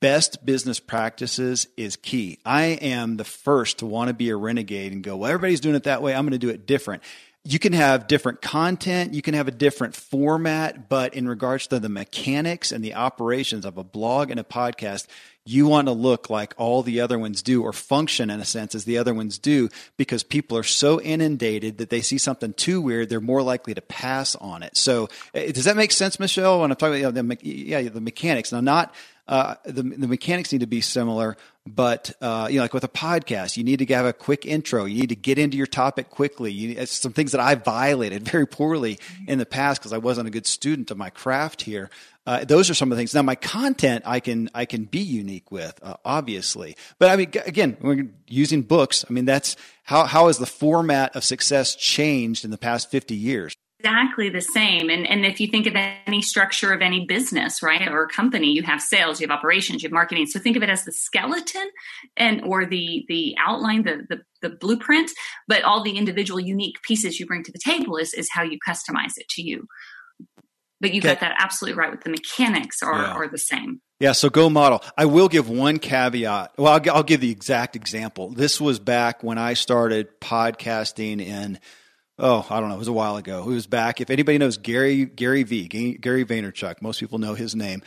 best 0.00 0.44
business 0.44 0.80
practices 0.80 1.68
is 1.76 1.96
key. 1.96 2.38
I 2.44 2.64
am 2.64 3.16
the 3.16 3.24
first 3.24 3.78
to 3.78 3.86
want 3.86 4.08
to 4.08 4.14
be 4.14 4.30
a 4.30 4.36
renegade 4.36 4.92
and 4.92 5.02
go, 5.02 5.16
well, 5.16 5.30
everybody's 5.30 5.60
doing 5.60 5.76
it 5.76 5.84
that 5.84 6.02
way. 6.02 6.14
I'm 6.14 6.24
going 6.24 6.32
to 6.32 6.38
do 6.38 6.50
it 6.50 6.66
different 6.66 7.02
you 7.46 7.60
can 7.60 7.72
have 7.72 8.08
different 8.08 8.42
content, 8.42 9.14
you 9.14 9.22
can 9.22 9.34
have 9.34 9.46
a 9.46 9.52
different 9.52 9.94
format, 9.94 10.88
but 10.88 11.14
in 11.14 11.28
regards 11.28 11.68
to 11.68 11.78
the 11.78 11.88
mechanics 11.88 12.72
and 12.72 12.84
the 12.84 12.94
operations 12.94 13.64
of 13.64 13.78
a 13.78 13.84
blog 13.84 14.32
and 14.32 14.40
a 14.40 14.44
podcast, 14.44 15.06
you 15.44 15.68
want 15.68 15.86
to 15.86 15.92
look 15.92 16.28
like 16.28 16.54
all 16.56 16.82
the 16.82 17.00
other 17.00 17.18
ones 17.20 17.40
do 17.42 17.62
or 17.62 17.72
function 17.72 18.30
in 18.30 18.40
a 18.40 18.44
sense 18.44 18.74
as 18.74 18.84
the 18.84 18.98
other 18.98 19.14
ones 19.14 19.38
do 19.38 19.68
because 19.96 20.24
people 20.24 20.58
are 20.58 20.64
so 20.64 21.00
inundated 21.00 21.78
that 21.78 21.88
they 21.88 22.00
see 22.00 22.18
something 22.18 22.52
too 22.52 22.80
weird, 22.80 23.08
they're 23.08 23.20
more 23.20 23.42
likely 23.42 23.72
to 23.72 23.80
pass 23.80 24.34
on 24.36 24.64
it. 24.64 24.76
So, 24.76 25.08
eh, 25.32 25.52
does 25.52 25.64
that 25.66 25.76
make 25.76 25.92
sense, 25.92 26.18
Michelle? 26.18 26.60
When 26.60 26.72
I'm 26.72 26.76
talking 26.76 27.04
about 27.04 27.14
you 27.14 27.22
know, 27.22 27.34
the, 27.34 27.48
yeah, 27.48 27.82
the 27.82 28.00
mechanics. 28.00 28.50
Now, 28.50 28.60
not 28.60 28.92
uh, 29.28 29.56
the, 29.64 29.82
the 29.82 30.06
mechanics 30.06 30.52
need 30.52 30.60
to 30.60 30.66
be 30.66 30.80
similar, 30.80 31.36
but 31.66 32.12
uh, 32.20 32.46
you 32.48 32.56
know, 32.56 32.62
like 32.62 32.74
with 32.74 32.84
a 32.84 32.88
podcast, 32.88 33.56
you 33.56 33.64
need 33.64 33.80
to 33.80 33.94
have 33.94 34.06
a 34.06 34.12
quick 34.12 34.46
intro. 34.46 34.84
You 34.84 35.00
need 35.00 35.08
to 35.08 35.16
get 35.16 35.38
into 35.38 35.56
your 35.56 35.66
topic 35.66 36.10
quickly. 36.10 36.52
You, 36.52 36.86
some 36.86 37.12
things 37.12 37.32
that 37.32 37.40
I 37.40 37.56
violated 37.56 38.22
very 38.28 38.46
poorly 38.46 38.98
in 39.26 39.38
the 39.38 39.46
past 39.46 39.80
because 39.80 39.92
I 39.92 39.98
wasn't 39.98 40.28
a 40.28 40.30
good 40.30 40.46
student 40.46 40.90
of 40.90 40.96
my 40.96 41.10
craft 41.10 41.62
here. 41.62 41.90
Uh, 42.24 42.44
those 42.44 42.70
are 42.70 42.74
some 42.74 42.90
of 42.90 42.96
the 42.96 43.00
things. 43.00 43.14
Now, 43.14 43.22
my 43.22 43.36
content 43.36 44.04
I 44.06 44.20
can 44.20 44.48
I 44.54 44.64
can 44.64 44.84
be 44.84 45.00
unique 45.00 45.50
with, 45.50 45.78
uh, 45.82 45.94
obviously. 46.04 46.76
But 46.98 47.10
I 47.10 47.16
mean, 47.16 47.32
again, 47.46 47.76
we're 47.80 48.08
using 48.28 48.62
books. 48.62 49.04
I 49.08 49.12
mean, 49.12 49.24
that's 49.24 49.56
how 49.84 50.04
how 50.04 50.28
has 50.28 50.38
the 50.38 50.46
format 50.46 51.16
of 51.16 51.24
success 51.24 51.74
changed 51.74 52.44
in 52.44 52.50
the 52.50 52.58
past 52.58 52.90
fifty 52.90 53.16
years? 53.16 53.54
Exactly 53.78 54.28
the 54.28 54.40
same. 54.40 54.88
And, 54.90 55.06
and 55.06 55.24
if 55.24 55.40
you 55.40 55.48
think 55.48 55.66
of 55.66 55.74
any 55.76 56.22
structure 56.22 56.72
of 56.72 56.80
any 56.80 57.04
business, 57.06 57.62
right, 57.62 57.86
or 57.88 58.06
company, 58.06 58.52
you 58.52 58.62
have 58.62 58.80
sales, 58.80 59.20
you 59.20 59.26
have 59.28 59.36
operations, 59.36 59.82
you 59.82 59.88
have 59.88 59.92
marketing. 59.92 60.26
So 60.26 60.38
think 60.38 60.56
of 60.56 60.62
it 60.62 60.68
as 60.68 60.84
the 60.84 60.92
skeleton 60.92 61.68
and 62.16 62.42
or 62.44 62.66
the 62.66 63.04
the 63.08 63.36
outline, 63.38 63.82
the 63.84 64.06
the, 64.08 64.22
the 64.42 64.56
blueprint, 64.56 65.10
but 65.48 65.62
all 65.62 65.82
the 65.82 65.96
individual 65.96 66.40
unique 66.40 66.82
pieces 66.82 67.20
you 67.20 67.26
bring 67.26 67.44
to 67.44 67.52
the 67.52 67.60
table 67.62 67.96
is 67.96 68.14
is 68.14 68.28
how 68.30 68.42
you 68.42 68.58
customize 68.66 69.12
it 69.16 69.28
to 69.30 69.42
you. 69.42 69.66
But 70.80 70.92
you 70.92 71.00
okay. 71.00 71.08
got 71.08 71.20
that 71.20 71.36
absolutely 71.38 71.78
right 71.78 71.90
with 71.90 72.02
the 72.02 72.10
mechanics 72.10 72.82
are, 72.82 73.00
yeah. 73.00 73.12
are 73.12 73.28
the 73.28 73.38
same. 73.38 73.80
Yeah, 73.98 74.12
so 74.12 74.28
go 74.28 74.50
model. 74.50 74.84
I 74.94 75.06
will 75.06 75.28
give 75.28 75.48
one 75.48 75.78
caveat. 75.78 76.52
Well, 76.58 76.74
I'll, 76.74 76.96
I'll 76.96 77.02
give 77.02 77.22
the 77.22 77.30
exact 77.30 77.76
example. 77.76 78.28
This 78.28 78.60
was 78.60 78.78
back 78.78 79.22
when 79.22 79.38
I 79.38 79.54
started 79.54 80.20
podcasting 80.20 81.24
in 81.24 81.58
oh, 82.18 82.46
I 82.48 82.60
don't 82.60 82.68
know, 82.68 82.74
it 82.76 82.78
was 82.78 82.88
a 82.88 82.92
while 82.92 83.16
ago. 83.16 83.42
Who 83.42 83.52
was 83.52 83.66
back? 83.66 84.00
If 84.00 84.10
anybody 84.10 84.38
knows 84.38 84.56
Gary 84.56 85.04
Gary 85.04 85.42
V, 85.42 85.68
Gary 85.68 86.24
Vaynerchuk, 86.24 86.80
most 86.80 87.00
people 87.00 87.18
know 87.18 87.34
his 87.34 87.54
name. 87.54 87.82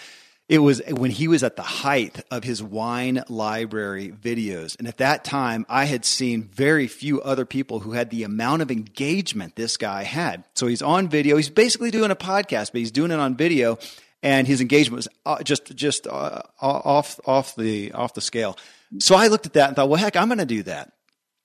it 0.50 0.60
was 0.60 0.82
when 0.90 1.12
he 1.12 1.28
was 1.28 1.44
at 1.44 1.56
the 1.56 1.62
height 1.62 2.24
of 2.32 2.44
his 2.44 2.62
wine 2.62 3.24
library 3.30 4.10
videos. 4.12 4.78
And 4.80 4.88
at 4.88 4.98
that 4.98 5.24
time, 5.24 5.64
I 5.70 5.86
had 5.86 6.04
seen 6.06 6.44
very 6.44 6.88
few 6.88 7.22
other 7.22 7.46
people 7.46 7.80
who 7.82 7.92
had 7.92 8.10
the 8.10 8.24
amount 8.24 8.64
of 8.64 8.72
engagement 8.72 9.56
this 9.56 9.78
guy 9.78 10.04
had. 10.04 10.44
So 10.56 10.66
he's 10.66 10.82
on 10.82 11.08
video. 11.08 11.38
He's 11.38 11.52
basically 11.52 11.92
doing 11.92 12.10
a 12.10 12.16
podcast, 12.16 12.72
but 12.72 12.80
he's 12.80 12.92
doing 12.92 13.12
it 13.12 13.20
on 13.20 13.38
video. 13.38 13.78
And 14.24 14.48
his 14.48 14.60
engagement 14.60 14.98
was 14.98 15.08
uh, 15.26 15.42
just 15.44 15.74
just 15.76 16.06
uh, 16.08 16.42
off 16.60 17.20
off 17.26 17.56
the 17.56 17.92
off 17.94 18.16
the 18.16 18.22
scale. 18.22 18.58
So 18.98 19.16
I 19.16 19.28
looked 19.28 19.46
at 19.46 19.54
that 19.54 19.68
and 19.68 19.76
thought, 19.76 19.88
well, 19.88 20.00
heck, 20.00 20.16
I'm 20.18 20.28
going 20.28 20.40
to 20.40 20.46
do 20.46 20.64
that 20.64 20.92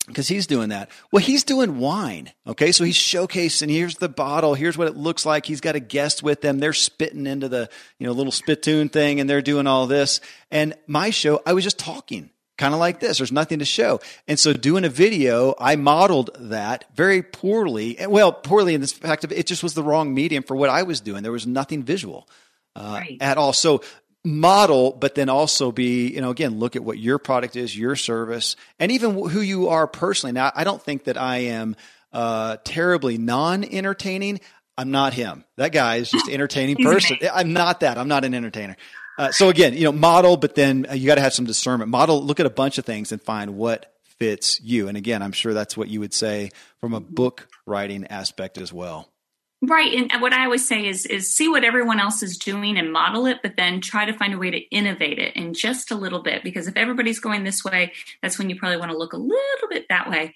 because 0.07 0.29
he's 0.29 0.47
doing 0.47 0.69
that. 0.69 0.91
Well, 1.11 1.23
he's 1.23 1.45
doing 1.45 1.79
wine. 1.79 2.33
Okay. 2.47 2.73
So 2.73 2.85
he's 2.85 2.97
showcasing, 2.97 3.71
here's 3.71 3.97
the 3.97 4.09
bottle. 4.09 4.55
Here's 4.55 4.77
what 4.77 4.89
it 4.89 4.97
looks 4.97 5.25
like. 5.25 5.47
He's 5.47 5.61
got 5.61 5.77
a 5.77 5.81
guest 5.81 6.23
with 6.23 6.41
them. 6.41 6.59
They're 6.59 6.73
spitting 6.73 7.27
into 7.27 7.49
the, 7.49 7.71
you 7.99 8.07
know, 8.07 8.13
little 8.13 8.33
spittoon 8.33 8.89
thing 8.89 9.21
and 9.21 9.29
they're 9.29 9.43
doing 9.43 9.67
all 9.67 9.87
this. 9.87 10.21
And 10.51 10.75
my 10.87 11.11
show, 11.11 11.41
I 11.47 11.55
was 11.55 11.65
just 11.65 11.79
talking 11.79 12.31
kind 12.57 12.75
of 12.75 12.81
like 12.81 13.01
this. 13.01 13.19
There's 13.19 13.33
nothing 13.33 13.61
to 13.61 13.65
show. 13.65 14.01
And 14.29 14.39
so 14.39 14.53
doing 14.53 14.85
a 14.85 14.89
video, 14.89 15.55
I 15.59 15.77
modeled 15.77 16.31
that 16.39 16.85
very 16.95 17.23
poorly. 17.23 17.97
Well, 18.07 18.33
poorly 18.33 18.75
in 18.75 18.81
the 18.81 18.87
fact 18.87 19.25
of 19.25 19.33
it 19.33 19.47
just 19.47 19.63
was 19.63 19.75
the 19.75 19.83
wrong 19.83 20.15
medium 20.15 20.43
for 20.43 20.57
what 20.57 20.71
I 20.71 20.83
was 20.83 21.01
doing. 21.01 21.23
There 21.23 21.33
was 21.33 21.47
nothing 21.47 21.83
visual. 21.83 22.29
Uh, 22.77 22.99
right. 23.01 23.19
at 23.21 23.39
all. 23.39 23.53
So 23.53 23.83
model, 24.25 24.93
but 24.93 25.15
then 25.15 25.29
also 25.29 25.71
be, 25.71 26.09
you 26.09 26.21
know, 26.21 26.31
again, 26.31 26.59
look 26.59 26.77
at 26.77 26.85
what 26.85 26.99
your 26.99 27.19
product 27.19 27.57
is, 27.57 27.77
your 27.77 27.95
service, 27.95 28.57
and 28.79 28.91
even 28.91 29.29
who 29.29 29.41
you 29.41 29.69
are 29.69 29.87
personally. 29.87 30.33
Now, 30.33 30.51
I 30.55 30.65
don't 30.65 30.83
think 30.83 31.05
that 31.05 31.19
I 31.19 31.39
am 31.39 31.77
uh, 32.13 32.57
terribly 32.65 33.19
non 33.19 33.65
entertaining. 33.65 34.41
I'm 34.77 34.91
not 34.91 35.13
him. 35.13 35.45
That 35.57 35.73
guy 35.73 35.97
is 35.97 36.11
just 36.11 36.29
entertaining 36.31 36.77
person. 36.77 37.19
I'm 37.33 37.53
not 37.53 37.81
that. 37.81 37.99
I'm 37.99 38.09
not 38.09 38.25
an 38.25 38.35
entertainer. 38.35 38.77
Uh, 39.17 39.31
so 39.31 39.49
again, 39.49 39.75
you 39.75 39.85
know, 39.85 39.93
model, 39.93 40.37
but 40.37 40.55
then 40.55 40.87
uh, 40.91 40.95
you 40.95 41.07
got 41.07 41.15
to 41.17 41.21
have 41.21 41.35
some 41.35 41.45
discernment. 41.45 41.91
Model, 41.91 42.25
look 42.25 42.41
at 42.41 42.47
a 42.47 42.51
bunch 42.51 42.79
of 42.79 42.85
things 42.85 43.13
and 43.13 43.23
find 43.23 43.57
what 43.57 43.95
fits 44.19 44.61
you. 44.61 44.89
And 44.89 44.97
again, 44.97 45.23
I'm 45.23 45.33
sure 45.33 45.55
that's 45.55 45.77
what 45.77 45.89
you 45.89 46.01
would 46.01 46.15
say 46.15 46.51
from 46.81 46.95
a 46.95 47.01
book 47.01 47.47
writing 47.67 48.07
aspect 48.09 48.59
as 48.59 48.73
well. 48.73 49.09
Right. 49.67 50.09
And 50.11 50.21
what 50.21 50.33
I 50.33 50.45
always 50.45 50.67
say 50.67 50.87
is 50.87 51.07
is 51.07 51.33
see 51.33 51.49
what 51.49 51.65
everyone 51.65 52.01
else 52.01 52.23
is 52.23 52.39
doing 52.39 52.77
and 52.77 52.93
model 52.93 53.27
it, 53.27 53.39
but 53.43 53.57
then 53.57 53.81
try 53.81 54.05
to 54.05 54.13
find 54.13 54.35
a 54.35 54.39
way 54.39 54.51
to 54.51 54.59
innovate 54.59 55.19
it 55.19 55.37
in 55.37 55.55
just 55.55 55.91
a 55.91 55.95
little 55.95 56.23
bit. 56.23 56.43
Because 56.43 56.67
if 56.67 56.77
everybody's 56.77 57.21
going 57.21 57.45
this 57.45 57.65
way, 57.65 57.93
that's 58.23 58.39
when 58.39 58.51
you 58.51 58.57
probably 58.57 58.79
want 58.79 58.91
to 58.91 58.99
look 58.99 59.13
a 59.13 59.19
little 59.19 59.69
bit 59.71 59.87
that 59.89 60.11
way. 60.11 60.35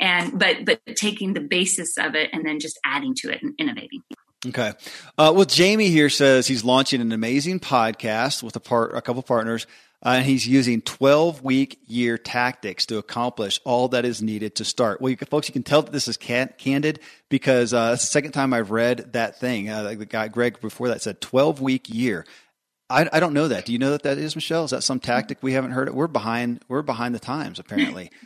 And 0.00 0.38
but 0.38 0.64
but 0.64 0.80
taking 0.96 1.34
the 1.34 1.40
basis 1.40 1.96
of 1.98 2.14
it 2.14 2.30
and 2.32 2.44
then 2.44 2.58
just 2.58 2.78
adding 2.84 3.14
to 3.16 3.30
it 3.30 3.42
and 3.42 3.54
innovating. 3.58 4.02
Okay. 4.46 4.72
Uh, 5.16 5.32
well, 5.34 5.44
Jamie 5.44 5.88
here 5.88 6.10
says 6.10 6.46
he's 6.46 6.64
launching 6.64 7.00
an 7.00 7.12
amazing 7.12 7.60
podcast 7.60 8.42
with 8.42 8.56
a 8.56 8.60
part, 8.60 8.94
a 8.94 9.00
couple 9.00 9.22
partners, 9.22 9.66
uh, 10.04 10.08
and 10.08 10.26
he's 10.26 10.46
using 10.46 10.82
12 10.82 11.42
week 11.42 11.78
year 11.86 12.18
tactics 12.18 12.86
to 12.86 12.98
accomplish 12.98 13.60
all 13.64 13.88
that 13.88 14.04
is 14.04 14.20
needed 14.20 14.56
to 14.56 14.64
start. 14.64 15.00
Well, 15.00 15.10
you, 15.10 15.16
folks, 15.16 15.48
you 15.48 15.52
can 15.52 15.62
tell 15.62 15.82
that 15.82 15.92
this 15.92 16.08
is 16.08 16.16
can- 16.16 16.52
candid 16.58 17.00
because 17.30 17.72
uh, 17.72 17.92
it's 17.94 18.02
the 18.02 18.10
second 18.10 18.32
time 18.32 18.52
I've 18.52 18.70
read 18.70 19.12
that 19.14 19.40
thing. 19.40 19.70
Uh, 19.70 19.94
the 19.94 20.06
guy, 20.06 20.28
Greg, 20.28 20.60
before 20.60 20.88
that 20.88 21.02
said 21.02 21.20
12 21.20 21.60
week 21.60 21.88
year. 21.88 22.26
I, 22.90 23.08
I, 23.10 23.20
don't 23.20 23.32
know 23.32 23.48
that. 23.48 23.64
Do 23.64 23.72
you 23.72 23.78
know 23.78 23.92
that 23.92 24.02
that 24.02 24.18
is, 24.18 24.36
Michelle? 24.36 24.64
Is 24.64 24.72
that 24.72 24.82
some 24.82 25.00
tactic 25.00 25.38
we 25.42 25.54
haven't 25.54 25.70
heard? 25.70 25.88
It? 25.88 25.94
We're 25.94 26.06
behind. 26.06 26.62
We're 26.68 26.82
behind 26.82 27.14
the 27.14 27.18
times, 27.18 27.58
apparently. 27.58 28.10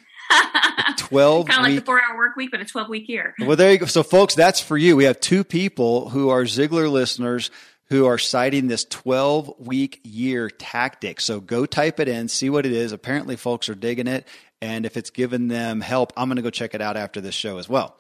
12 0.96 1.46
kind 1.46 1.60
of 1.60 1.64
like 1.64 1.80
the 1.80 1.84
four 1.84 2.02
hour 2.02 2.16
work 2.16 2.36
week, 2.36 2.50
but 2.50 2.60
a 2.60 2.64
12 2.64 2.88
week 2.88 3.08
year. 3.08 3.34
Well, 3.38 3.56
there 3.56 3.72
you 3.72 3.78
go. 3.78 3.86
So, 3.86 4.02
folks, 4.02 4.34
that's 4.34 4.60
for 4.60 4.76
you. 4.76 4.96
We 4.96 5.04
have 5.04 5.20
two 5.20 5.44
people 5.44 6.10
who 6.10 6.28
are 6.28 6.42
Ziglar 6.42 6.90
listeners 6.90 7.50
who 7.88 8.07
are 8.07 8.18
citing 8.18 8.68
this 8.68 8.85
12 8.85 9.55
week 9.59 10.01
year 10.05 10.51
tactic. 10.51 11.20
So, 11.20 11.40
go 11.40 11.66
type 11.66 12.01
it 12.01 12.09
in, 12.09 12.29
see 12.29 12.51
what 12.51 12.66
it 12.66 12.72
is. 12.72 12.92
Apparently, 12.92 13.37
folks 13.37 13.68
are 13.68 13.74
digging 13.74 14.07
it. 14.07 14.27
And 14.61 14.85
if 14.85 14.96
it's 14.96 15.11
given 15.11 15.48
them 15.48 15.81
help, 15.81 16.12
I'm 16.16 16.29
going 16.29 16.37
to 16.37 16.42
go 16.42 16.51
check 16.51 16.74
it 16.74 16.81
out 16.81 16.96
after 16.96 17.20
this 17.20 17.35
show 17.35 17.59
as 17.59 17.68
well. 17.68 17.96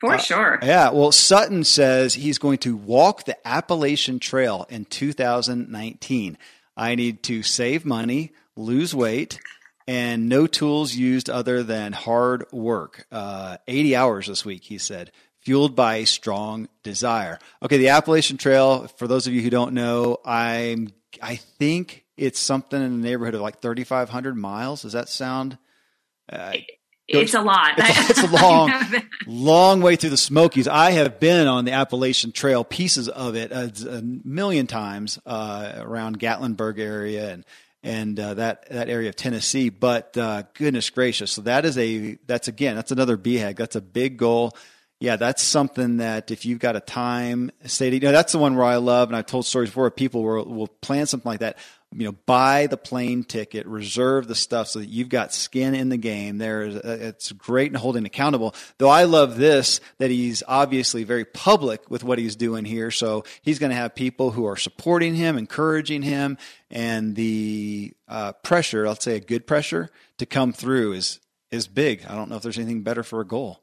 For 0.00 0.14
uh, 0.14 0.18
sure. 0.18 0.58
Yeah. 0.62 0.90
Well, 0.90 1.12
Sutton 1.12 1.62
says 1.62 2.14
he's 2.14 2.38
going 2.38 2.58
to 2.58 2.76
walk 2.76 3.24
the 3.24 3.36
Appalachian 3.46 4.18
Trail 4.18 4.66
in 4.68 4.84
2019. 4.84 6.38
I 6.76 6.94
need 6.96 7.22
to 7.24 7.44
save 7.44 7.84
money, 7.84 8.32
lose 8.56 8.94
weight, 8.94 9.38
and 9.86 10.28
no 10.28 10.48
tools 10.48 10.94
used 10.94 11.30
other 11.30 11.62
than 11.62 11.92
hard 11.92 12.50
work. 12.50 13.06
Uh, 13.12 13.58
80 13.68 13.94
hours 13.94 14.26
this 14.26 14.44
week, 14.44 14.64
he 14.64 14.78
said, 14.78 15.12
fueled 15.42 15.76
by 15.76 15.96
a 15.96 16.06
strong 16.06 16.68
desire. 16.82 17.38
Okay, 17.62 17.76
the 17.76 17.88
Appalachian 17.88 18.38
Trail, 18.38 18.86
for 18.96 19.06
those 19.06 19.26
of 19.26 19.32
you 19.32 19.42
who 19.42 19.50
don't 19.50 19.74
know, 19.74 20.18
I'm 20.24 20.88
I 21.20 21.36
think 21.36 22.04
it's 22.16 22.40
something 22.40 22.80
in 22.80 23.00
the 23.00 23.08
neighborhood 23.08 23.34
of 23.34 23.40
like 23.40 23.60
3,500 23.60 24.36
miles. 24.36 24.82
Does 24.82 24.92
that 24.92 25.08
sound? 25.08 25.58
Uh, 26.30 26.52
it's 27.08 27.34
a 27.34 27.40
lot. 27.40 27.74
It's 27.76 27.98
a, 27.98 28.10
it's 28.10 28.22
a 28.22 28.42
long, 28.42 28.72
long 29.26 29.80
way 29.82 29.96
through 29.96 30.10
the 30.10 30.16
Smokies. 30.16 30.68
I 30.68 30.92
have 30.92 31.20
been 31.20 31.46
on 31.46 31.64
the 31.64 31.72
Appalachian 31.72 32.32
Trail, 32.32 32.64
pieces 32.64 33.08
of 33.08 33.36
it, 33.36 33.52
a, 33.52 33.72
a 33.98 34.02
million 34.02 34.66
times 34.66 35.18
uh, 35.26 35.72
around 35.76 36.18
Gatlinburg 36.18 36.78
area 36.78 37.32
and 37.32 37.44
and 37.84 38.18
uh, 38.18 38.34
that 38.34 38.70
that 38.70 38.88
area 38.88 39.08
of 39.08 39.16
Tennessee. 39.16 39.68
But 39.68 40.16
uh, 40.16 40.44
goodness 40.54 40.88
gracious, 40.90 41.32
so 41.32 41.42
that 41.42 41.64
is 41.64 41.76
a 41.76 42.18
that's 42.26 42.48
again 42.48 42.76
that's 42.76 42.92
another 42.92 43.18
BHAG. 43.18 43.56
That's 43.56 43.76
a 43.76 43.80
big 43.80 44.16
goal. 44.16 44.56
Yeah, 45.02 45.16
that's 45.16 45.42
something 45.42 45.96
that 45.96 46.30
if 46.30 46.46
you've 46.46 46.60
got 46.60 46.76
a 46.76 46.80
time, 46.80 47.50
say, 47.64 47.90
you 47.90 47.98
know, 47.98 48.12
that's 48.12 48.30
the 48.30 48.38
one 48.38 48.54
where 48.54 48.64
I 48.64 48.76
love, 48.76 49.08
and 49.08 49.16
I've 49.16 49.26
told 49.26 49.46
stories 49.46 49.70
before. 49.70 49.90
People 49.90 50.22
will 50.22 50.44
will 50.44 50.68
plan 50.68 51.06
something 51.06 51.28
like 51.28 51.40
that 51.40 51.58
you 51.94 52.04
know, 52.04 52.12
buy 52.26 52.68
the 52.68 52.76
plane 52.76 53.24
ticket, 53.24 53.66
reserve 53.66 54.26
the 54.26 54.34
stuff 54.34 54.68
so 54.68 54.78
that 54.78 54.88
you've 54.88 55.08
got 55.08 55.34
skin 55.34 55.74
in 55.74 55.88
the 55.88 55.96
game. 55.96 56.38
There's, 56.38 56.76
uh, 56.76 56.98
it's 57.00 57.32
great 57.32 57.70
and 57.70 57.76
holding 57.76 58.06
accountable. 58.06 58.54
Though 58.78 58.88
I 58.88 59.04
love 59.04 59.36
this 59.36 59.80
that 59.98 60.10
he's 60.10 60.42
obviously 60.48 61.04
very 61.04 61.24
public 61.24 61.90
with 61.90 62.04
what 62.04 62.18
he's 62.18 62.36
doing 62.36 62.64
here. 62.64 62.90
So 62.90 63.24
he's 63.42 63.58
going 63.58 63.70
to 63.70 63.76
have 63.76 63.94
people 63.94 64.30
who 64.30 64.46
are 64.46 64.56
supporting 64.56 65.14
him, 65.14 65.36
encouraging 65.36 66.02
him, 66.02 66.38
and 66.70 67.14
the 67.14 67.92
uh, 68.08 68.32
pressure, 68.32 68.86
let's 68.88 69.04
say 69.04 69.16
a 69.16 69.20
good 69.20 69.46
pressure 69.46 69.90
to 70.18 70.26
come 70.26 70.52
through 70.52 70.92
is 70.92 71.20
is 71.50 71.68
big. 71.68 72.06
I 72.08 72.14
don't 72.14 72.30
know 72.30 72.36
if 72.36 72.42
there's 72.42 72.56
anything 72.56 72.82
better 72.82 73.02
for 73.02 73.20
a 73.20 73.26
goal. 73.26 73.61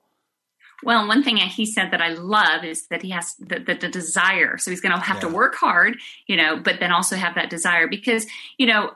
Well, 0.83 1.07
one 1.07 1.23
thing 1.23 1.37
he 1.37 1.65
said 1.65 1.91
that 1.91 2.01
I 2.01 2.09
love 2.09 2.63
is 2.63 2.87
that 2.87 3.01
he 3.01 3.09
has 3.11 3.35
the, 3.39 3.59
the, 3.59 3.75
the 3.75 3.89
desire. 3.89 4.57
So 4.57 4.71
he's 4.71 4.81
going 4.81 4.93
to 4.93 4.99
have 4.99 5.17
yeah. 5.17 5.29
to 5.29 5.35
work 5.35 5.55
hard, 5.55 5.97
you 6.27 6.37
know, 6.37 6.57
but 6.57 6.79
then 6.79 6.91
also 6.91 7.15
have 7.15 7.35
that 7.35 7.49
desire 7.49 7.87
because, 7.87 8.25
you 8.57 8.67
know, 8.67 8.91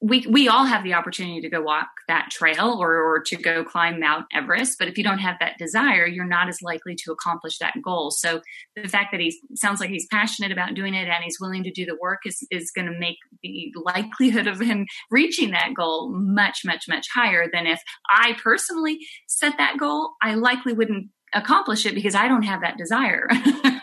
we 0.00 0.26
we 0.28 0.48
all 0.48 0.64
have 0.64 0.82
the 0.82 0.94
opportunity 0.94 1.40
to 1.40 1.48
go 1.48 1.60
walk 1.60 1.88
that 2.08 2.28
trail 2.30 2.76
or, 2.80 2.96
or 2.96 3.20
to 3.20 3.36
go 3.36 3.64
climb 3.64 4.00
Mount 4.00 4.26
Everest, 4.34 4.78
but 4.78 4.88
if 4.88 4.98
you 4.98 5.04
don't 5.04 5.18
have 5.18 5.36
that 5.38 5.58
desire, 5.58 6.06
you're 6.06 6.24
not 6.24 6.48
as 6.48 6.60
likely 6.60 6.96
to 7.04 7.12
accomplish 7.12 7.58
that 7.58 7.74
goal. 7.84 8.10
So 8.10 8.40
the 8.74 8.88
fact 8.88 9.12
that 9.12 9.20
he 9.20 9.38
sounds 9.54 9.80
like 9.80 9.90
he's 9.90 10.08
passionate 10.10 10.50
about 10.50 10.74
doing 10.74 10.94
it 10.94 11.06
and 11.06 11.22
he's 11.22 11.38
willing 11.40 11.62
to 11.64 11.70
do 11.70 11.86
the 11.86 11.96
work 12.00 12.20
is 12.26 12.44
is 12.50 12.72
going 12.72 12.86
to 12.86 12.98
make 12.98 13.18
the 13.42 13.72
likelihood 13.84 14.48
of 14.48 14.60
him 14.60 14.86
reaching 15.10 15.52
that 15.52 15.74
goal 15.76 16.10
much 16.12 16.62
much 16.64 16.86
much 16.88 17.06
higher 17.14 17.46
than 17.52 17.66
if 17.66 17.80
I 18.08 18.36
personally 18.42 18.98
set 19.28 19.56
that 19.58 19.78
goal. 19.78 20.14
I 20.20 20.34
likely 20.34 20.72
wouldn't 20.72 21.10
accomplish 21.32 21.86
it 21.86 21.94
because 21.94 22.16
I 22.16 22.26
don't 22.26 22.42
have 22.42 22.62
that 22.62 22.76
desire. 22.76 23.28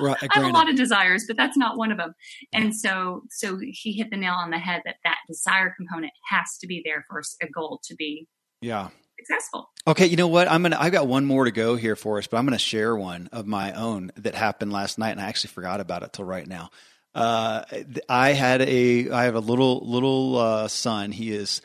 Right, 0.00 0.16
I 0.22 0.40
have 0.40 0.48
a 0.48 0.52
lot 0.52 0.68
of 0.68 0.76
desires, 0.76 1.24
but 1.26 1.36
that's 1.36 1.56
not 1.56 1.76
one 1.76 1.92
of 1.92 1.98
them. 1.98 2.14
And 2.52 2.74
so, 2.74 3.22
so 3.30 3.58
he 3.60 3.92
hit 3.92 4.10
the 4.10 4.16
nail 4.16 4.34
on 4.34 4.50
the 4.50 4.58
head 4.58 4.82
that 4.84 4.96
that 5.04 5.18
desire 5.28 5.74
component 5.76 6.12
has 6.30 6.58
to 6.60 6.66
be 6.66 6.82
there 6.84 7.04
for 7.08 7.22
a 7.42 7.48
goal 7.48 7.80
to 7.84 7.94
be 7.94 8.26
yeah 8.60 8.88
successful. 9.20 9.70
Okay, 9.86 10.06
you 10.06 10.16
know 10.16 10.28
what? 10.28 10.50
I'm 10.50 10.62
gonna. 10.62 10.76
I've 10.78 10.92
got 10.92 11.06
one 11.06 11.24
more 11.24 11.44
to 11.44 11.50
go 11.50 11.76
here 11.76 11.96
for 11.96 12.18
us, 12.18 12.26
but 12.26 12.36
I'm 12.36 12.44
gonna 12.44 12.58
share 12.58 12.96
one 12.96 13.28
of 13.32 13.46
my 13.46 13.72
own 13.72 14.12
that 14.16 14.34
happened 14.34 14.72
last 14.72 14.98
night, 14.98 15.10
and 15.10 15.20
I 15.20 15.28
actually 15.28 15.48
forgot 15.48 15.80
about 15.80 16.02
it 16.02 16.12
till 16.12 16.24
right 16.24 16.46
now. 16.46 16.70
Uh, 17.14 17.64
I 18.08 18.32
had 18.32 18.62
a. 18.62 19.10
I 19.10 19.24
have 19.24 19.34
a 19.34 19.40
little 19.40 19.80
little 19.86 20.36
uh, 20.36 20.68
son. 20.68 21.12
He 21.12 21.32
is 21.32 21.62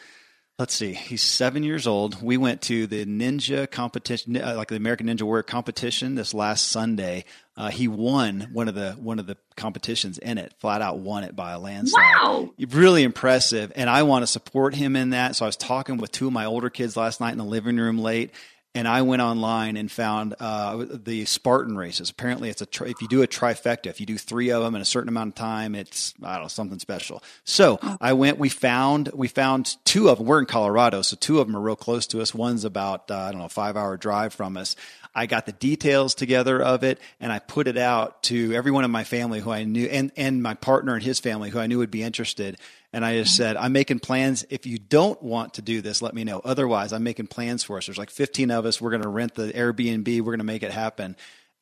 let's 0.58 0.74
see, 0.74 0.94
he's 0.94 1.22
seven 1.22 1.64
years 1.64 1.86
old. 1.86 2.22
We 2.22 2.38
went 2.38 2.62
to 2.64 2.88
the 2.88 3.06
ninja 3.06 3.70
competition, 3.70 4.38
uh, 4.38 4.56
like 4.56 4.70
the 4.70 4.76
American 4.76 5.08
Ninja 5.08 5.24
Warrior 5.24 5.44
competition 5.44 6.16
this 6.16 6.34
last 6.34 6.70
Sunday. 6.70 7.26
Uh, 7.58 7.70
he 7.70 7.88
won 7.88 8.50
one 8.52 8.68
of 8.68 8.76
the 8.76 8.94
one 8.94 9.20
of 9.20 9.28
the 9.28 9.38
competitions 9.56 10.18
in 10.18 10.38
it, 10.38 10.54
flat 10.60 10.82
out 10.82 11.00
won 11.00 11.24
it 11.24 11.36
by 11.36 11.52
a 11.52 11.60
landslide. 11.60 12.04
Wow, 12.22 12.54
really 12.70 13.04
impressive. 13.04 13.72
And 13.76 13.90
I 13.90 14.04
want 14.04 14.24
to 14.24 14.28
support 14.28 14.76
him 14.76 14.96
in 14.96 15.12
that. 15.12 15.36
So 15.36 15.46
I 15.46 15.48
was 15.48 15.58
talking 15.58 15.98
with 15.98 16.12
two 16.12 16.28
of 16.28 16.34
my 16.34 16.46
older 16.46 16.70
kids 16.70 16.98
last 16.98 17.22
night 17.22 17.32
in 17.32 17.38
the 17.38 17.46
living 17.46 17.78
room 17.78 17.98
late, 17.98 18.32
and 18.76 18.88
I 18.88 19.02
went 19.04 19.22
online 19.22 19.78
and 19.78 19.90
found 19.90 20.36
uh, 20.40 20.86
the 20.90 21.24
Spartan 21.26 21.78
races. 21.78 22.10
Apparently, 22.10 22.50
it's 22.50 22.62
a 22.62 22.66
tri- 22.66 22.90
if 22.90 23.02
you 23.02 23.08
do 23.08 23.24
a 23.24 23.28
trifecta, 23.28 23.88
if 23.88 24.02
you 24.02 24.06
do 24.06 24.18
three 24.18 24.52
of 24.52 24.62
them 24.62 24.76
in 24.76 24.82
a 24.82 24.86
certain 24.86 25.08
amount 25.08 25.30
of 25.30 25.36
time, 25.36 25.74
it's 25.74 26.14
I 26.22 26.34
don't 26.34 26.44
know 26.44 26.48
something 26.50 26.80
special. 26.80 27.24
So 27.46 27.80
I 28.02 28.14
went. 28.14 28.38
We 28.38 28.50
found 28.50 29.10
we 29.14 29.30
found 29.30 29.78
two 29.86 30.10
of 30.10 30.18
them. 30.18 30.28
We're 30.28 30.40
in 30.40 30.46
Colorado, 30.46 31.02
so 31.02 31.16
two 31.16 31.40
of 31.40 31.48
them 31.48 31.56
are 31.56 31.62
real 31.62 31.78
close 31.78 32.06
to 32.08 32.22
us. 32.22 32.36
One's 32.36 32.66
about 32.66 33.10
uh, 33.10 33.18
I 33.18 33.32
don't 33.32 33.40
know 33.40 33.48
five 33.48 33.78
hour 33.78 33.96
drive 33.96 34.34
from 34.34 34.58
us. 34.58 34.76
I 35.16 35.26
got 35.28 35.46
the 35.46 35.54
details 35.54 36.14
together 36.14 36.62
of 36.62 36.84
it 36.84 37.00
and 37.22 37.32
I 37.32 37.40
put 37.40 37.68
it 37.68 37.78
out 37.78 38.22
to 38.24 38.54
everyone 38.54 38.84
in 38.84 38.92
my 38.92 39.06
family 39.06 39.40
who 39.40 39.50
I 39.50 39.64
knew 39.64 39.86
and, 39.86 40.12
and 40.18 40.44
my 40.44 40.56
partner 40.56 40.94
and 40.94 41.02
his 41.02 41.22
family 41.22 41.50
who 41.50 41.60
I 41.60 41.68
knew 41.68 41.78
would 41.78 41.90
be 41.90 42.04
interested. 42.04 42.58
And 42.92 43.06
I 43.06 43.20
just 43.20 43.36
said, 43.36 43.56
I'm 43.56 43.72
making 43.72 44.00
plans. 44.00 44.46
If 44.50 44.66
you 44.66 44.78
don't 44.78 45.22
want 45.24 45.56
to 45.56 45.62
do 45.62 45.82
this, 45.82 46.02
let 46.02 46.14
me 46.14 46.24
know. 46.24 46.42
Otherwise, 46.44 46.94
I'm 46.94 47.04
making 47.04 47.28
plans 47.28 47.64
for 47.64 47.78
us. 47.78 47.86
There's 47.86 47.98
like 47.98 48.10
15 48.10 48.52
of 48.52 48.66
us. 48.66 48.82
We're 48.82 48.92
going 48.92 49.04
to 49.04 49.10
rent 49.10 49.36
the 49.36 49.52
Airbnb. 49.54 50.20
We're 50.20 50.32
going 50.32 50.40
to 50.40 50.46
make 50.46 50.64
it 50.64 50.72
happen. 50.72 51.16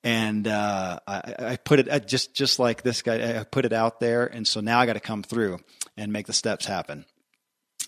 And 0.03 0.47
uh, 0.47 0.99
I, 1.07 1.35
I, 1.39 1.55
put 1.55 1.79
it 1.79 1.89
I 1.89 1.99
just 1.99 2.33
just 2.33 2.59
like 2.59 2.81
this 2.83 3.01
guy. 3.01 3.39
I 3.39 3.43
put 3.45 3.63
it 3.63 3.71
out 3.71 4.01
there, 4.01 4.25
and 4.25 4.45
so 4.45 4.59
now 4.59 4.79
I 4.79 4.85
got 4.85 4.93
to 4.93 4.99
come 4.99 5.23
through 5.23 5.61
and 5.95 6.11
make 6.11 6.27
the 6.27 6.33
steps 6.33 6.65
happen. 6.65 7.05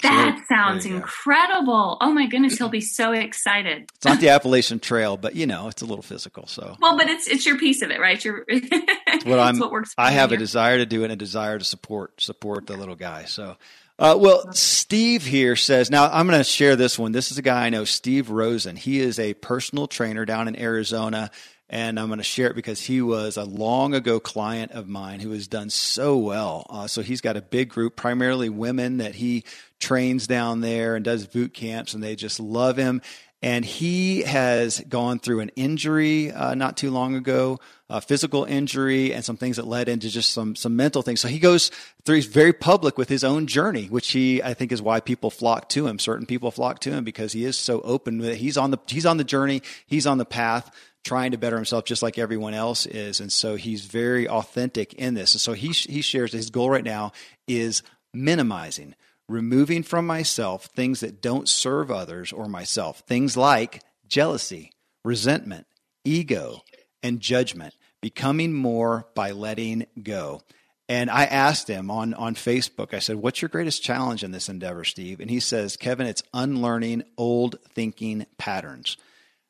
That 0.06 0.38
so 0.40 0.56
sounds 0.56 0.86
incredible. 0.86 1.98
Oh 2.02 2.12
my 2.12 2.28
goodness, 2.28 2.58
he'll 2.58 2.70
be 2.70 2.82
so 2.82 3.12
excited. 3.12 3.90
It's 3.96 4.06
not 4.06 4.20
the 4.20 4.30
Appalachian 4.30 4.80
Trail, 4.80 5.18
but 5.18 5.36
you 5.36 5.48
know, 5.48 5.68
it's 5.68 5.82
a 5.82 5.86
little 5.86 6.04
physical. 6.04 6.48
So 6.48 6.78
Well, 6.80 6.98
but 6.98 7.10
it's 7.10 7.28
it's 7.28 7.46
your 7.46 7.58
piece 7.58 7.82
of 7.82 7.92
it, 7.92 8.00
right? 8.00 8.24
Your 8.24 8.46
what 9.24 9.40
I'm 9.40 9.60
what 9.60 9.72
works 9.72 9.94
I 9.98 10.12
have 10.12 10.32
a 10.32 10.38
desire 10.38 10.78
to 10.78 10.86
do 10.86 11.02
it 11.02 11.06
and 11.06 11.14
a 11.14 11.18
desire 11.18 11.60
to 11.60 11.66
support 11.66 12.22
support 12.22 12.68
the 12.68 12.78
little 12.78 12.96
guy. 12.96 13.26
So 13.26 13.58
uh, 13.98 14.18
well, 14.20 14.52
Steve 14.52 15.26
here 15.26 15.56
says, 15.56 15.90
now 15.90 16.10
I'm 16.12 16.28
going 16.28 16.38
to 16.38 16.44
share 16.44 16.76
this 16.76 17.00
one. 17.00 17.14
This 17.14 17.32
is 17.32 17.38
a 17.38 17.42
guy 17.42 17.66
I 17.66 17.70
know, 17.70 17.86
Steve 17.86 18.30
Rosen. 18.30 18.76
He 18.76 19.00
is 19.00 19.20
a 19.20 19.36
personal 19.36 19.88
trainer 19.88 20.26
down 20.26 20.50
in 20.50 20.60
Arizona 20.60 21.32
and 21.70 22.00
I'm 22.00 22.08
going 22.08 22.18
to 22.18 22.24
share 22.24 22.48
it 22.48 22.56
because 22.56 22.82
he 22.82 23.02
was 23.02 23.38
a 23.38 23.44
long 23.44 23.96
ago 23.96 24.20
client 24.20 24.72
of 24.72 24.88
mine 24.88 25.20
who 25.20 25.32
has 25.32 25.48
done 25.48 25.70
so 25.70 26.18
well. 26.18 26.66
Uh, 26.70 26.88
so 26.88 27.02
he's 27.02 27.22
got 27.22 27.38
a 27.38 27.42
big 27.42 27.70
group, 27.70 27.96
primarily 27.96 28.50
women 28.50 28.98
that 28.98 29.16
he 29.16 29.44
trains 29.80 30.28
down 30.28 30.62
there 30.62 30.96
and 30.96 31.04
does 31.04 31.26
boot 31.26 31.54
camps, 31.54 31.94
and 31.94 32.04
they 32.04 32.16
just 32.16 32.40
love 32.40 32.78
him. 32.78 33.02
And 33.42 33.66
he 33.66 34.22
has 34.24 34.80
gone 34.82 35.20
through 35.20 35.42
an 35.42 35.50
injury 35.56 36.32
uh, 36.32 36.56
not 36.56 36.78
too 36.78 36.90
long 36.90 37.16
ago, 37.16 37.60
a 37.90 38.02
physical 38.02 38.44
injury, 38.44 39.14
and 39.14 39.24
some 39.24 39.38
things 39.38 39.58
that 39.58 39.68
led 39.68 39.88
into 39.88 40.10
just 40.10 40.32
some 40.32 40.56
some 40.56 40.76
mental 40.76 41.04
things. 41.04 41.20
So 41.20 41.28
he 41.28 41.38
goes 41.38 41.70
through. 42.06 42.16
He's 42.16 42.26
very 42.26 42.54
public 42.54 42.98
with 42.98 43.10
his 43.10 43.24
own 43.24 43.46
journey, 43.46 43.86
which 43.86 44.12
he 44.12 44.42
I 44.42 44.56
think 44.56 44.72
is 44.72 44.82
why 44.82 45.00
people 45.00 45.30
flock 45.30 45.70
to 45.70 45.86
him. 45.86 46.00
Certain 46.00 46.26
people 46.26 46.50
flock 46.50 46.80
to 46.82 46.92
him 46.92 47.04
because 47.04 47.34
he 47.34 47.46
is 47.46 47.56
so 47.56 47.82
open 47.82 48.18
with 48.18 48.30
it. 48.30 48.38
He's 48.38 48.58
on 48.58 48.72
the 48.72 48.80
he's 48.88 49.06
on 49.06 49.18
the 49.18 49.24
journey. 49.24 49.62
He's 49.86 50.08
on 50.08 50.18
the 50.18 50.26
path 50.26 50.72
trying 51.06 51.32
to 51.32 51.38
better 51.38 51.56
himself 51.56 51.86
just 51.86 52.02
like 52.02 52.18
everyone 52.18 52.56
else 52.56 52.86
is. 52.88 53.20
And 53.20 53.32
so 53.32 53.56
he's 53.56 53.86
very 53.86 54.28
authentic 54.28 54.94
in 54.96 55.14
this. 55.14 55.36
And 55.36 55.42
so 55.42 55.54
he, 55.54 55.68
he 55.68 56.02
shares 56.02 56.34
his 56.34 56.50
goal 56.50 56.72
right 56.72 56.84
now 56.84 57.14
is 57.48 57.84
minimizing, 58.14 58.96
removing 59.30 59.84
from 59.84 60.08
myself 60.08 60.66
things 60.66 61.02
that 61.02 61.22
don't 61.22 61.48
serve 61.48 61.92
others 61.92 62.34
or 62.34 62.48
myself, 62.48 63.04
things 63.08 63.38
like 63.38 63.84
jealousy, 64.08 64.72
resentment, 65.04 65.68
ego, 66.04 66.62
and 67.04 67.20
judgment, 67.20 67.76
becoming 68.02 68.52
more 68.52 69.08
by 69.14 69.32
letting 69.32 69.86
go. 70.02 70.42
And 70.90 71.10
I 71.10 71.26
asked 71.26 71.68
him 71.68 71.90
on, 71.90 72.14
on 72.16 72.36
Facebook, 72.36 72.94
I 72.94 73.00
said, 73.00 73.16
What's 73.16 73.42
your 73.42 73.50
greatest 73.50 73.84
challenge 73.84 74.24
in 74.24 74.32
this 74.32 74.50
endeavor, 74.50 74.84
Steve? 74.84 75.20
And 75.20 75.30
he 75.30 75.40
says, 75.40 75.78
Kevin, 75.78 76.06
it's 76.06 76.24
unlearning 76.34 77.04
old 77.18 77.58
thinking 77.74 78.26
patterns. 78.38 78.98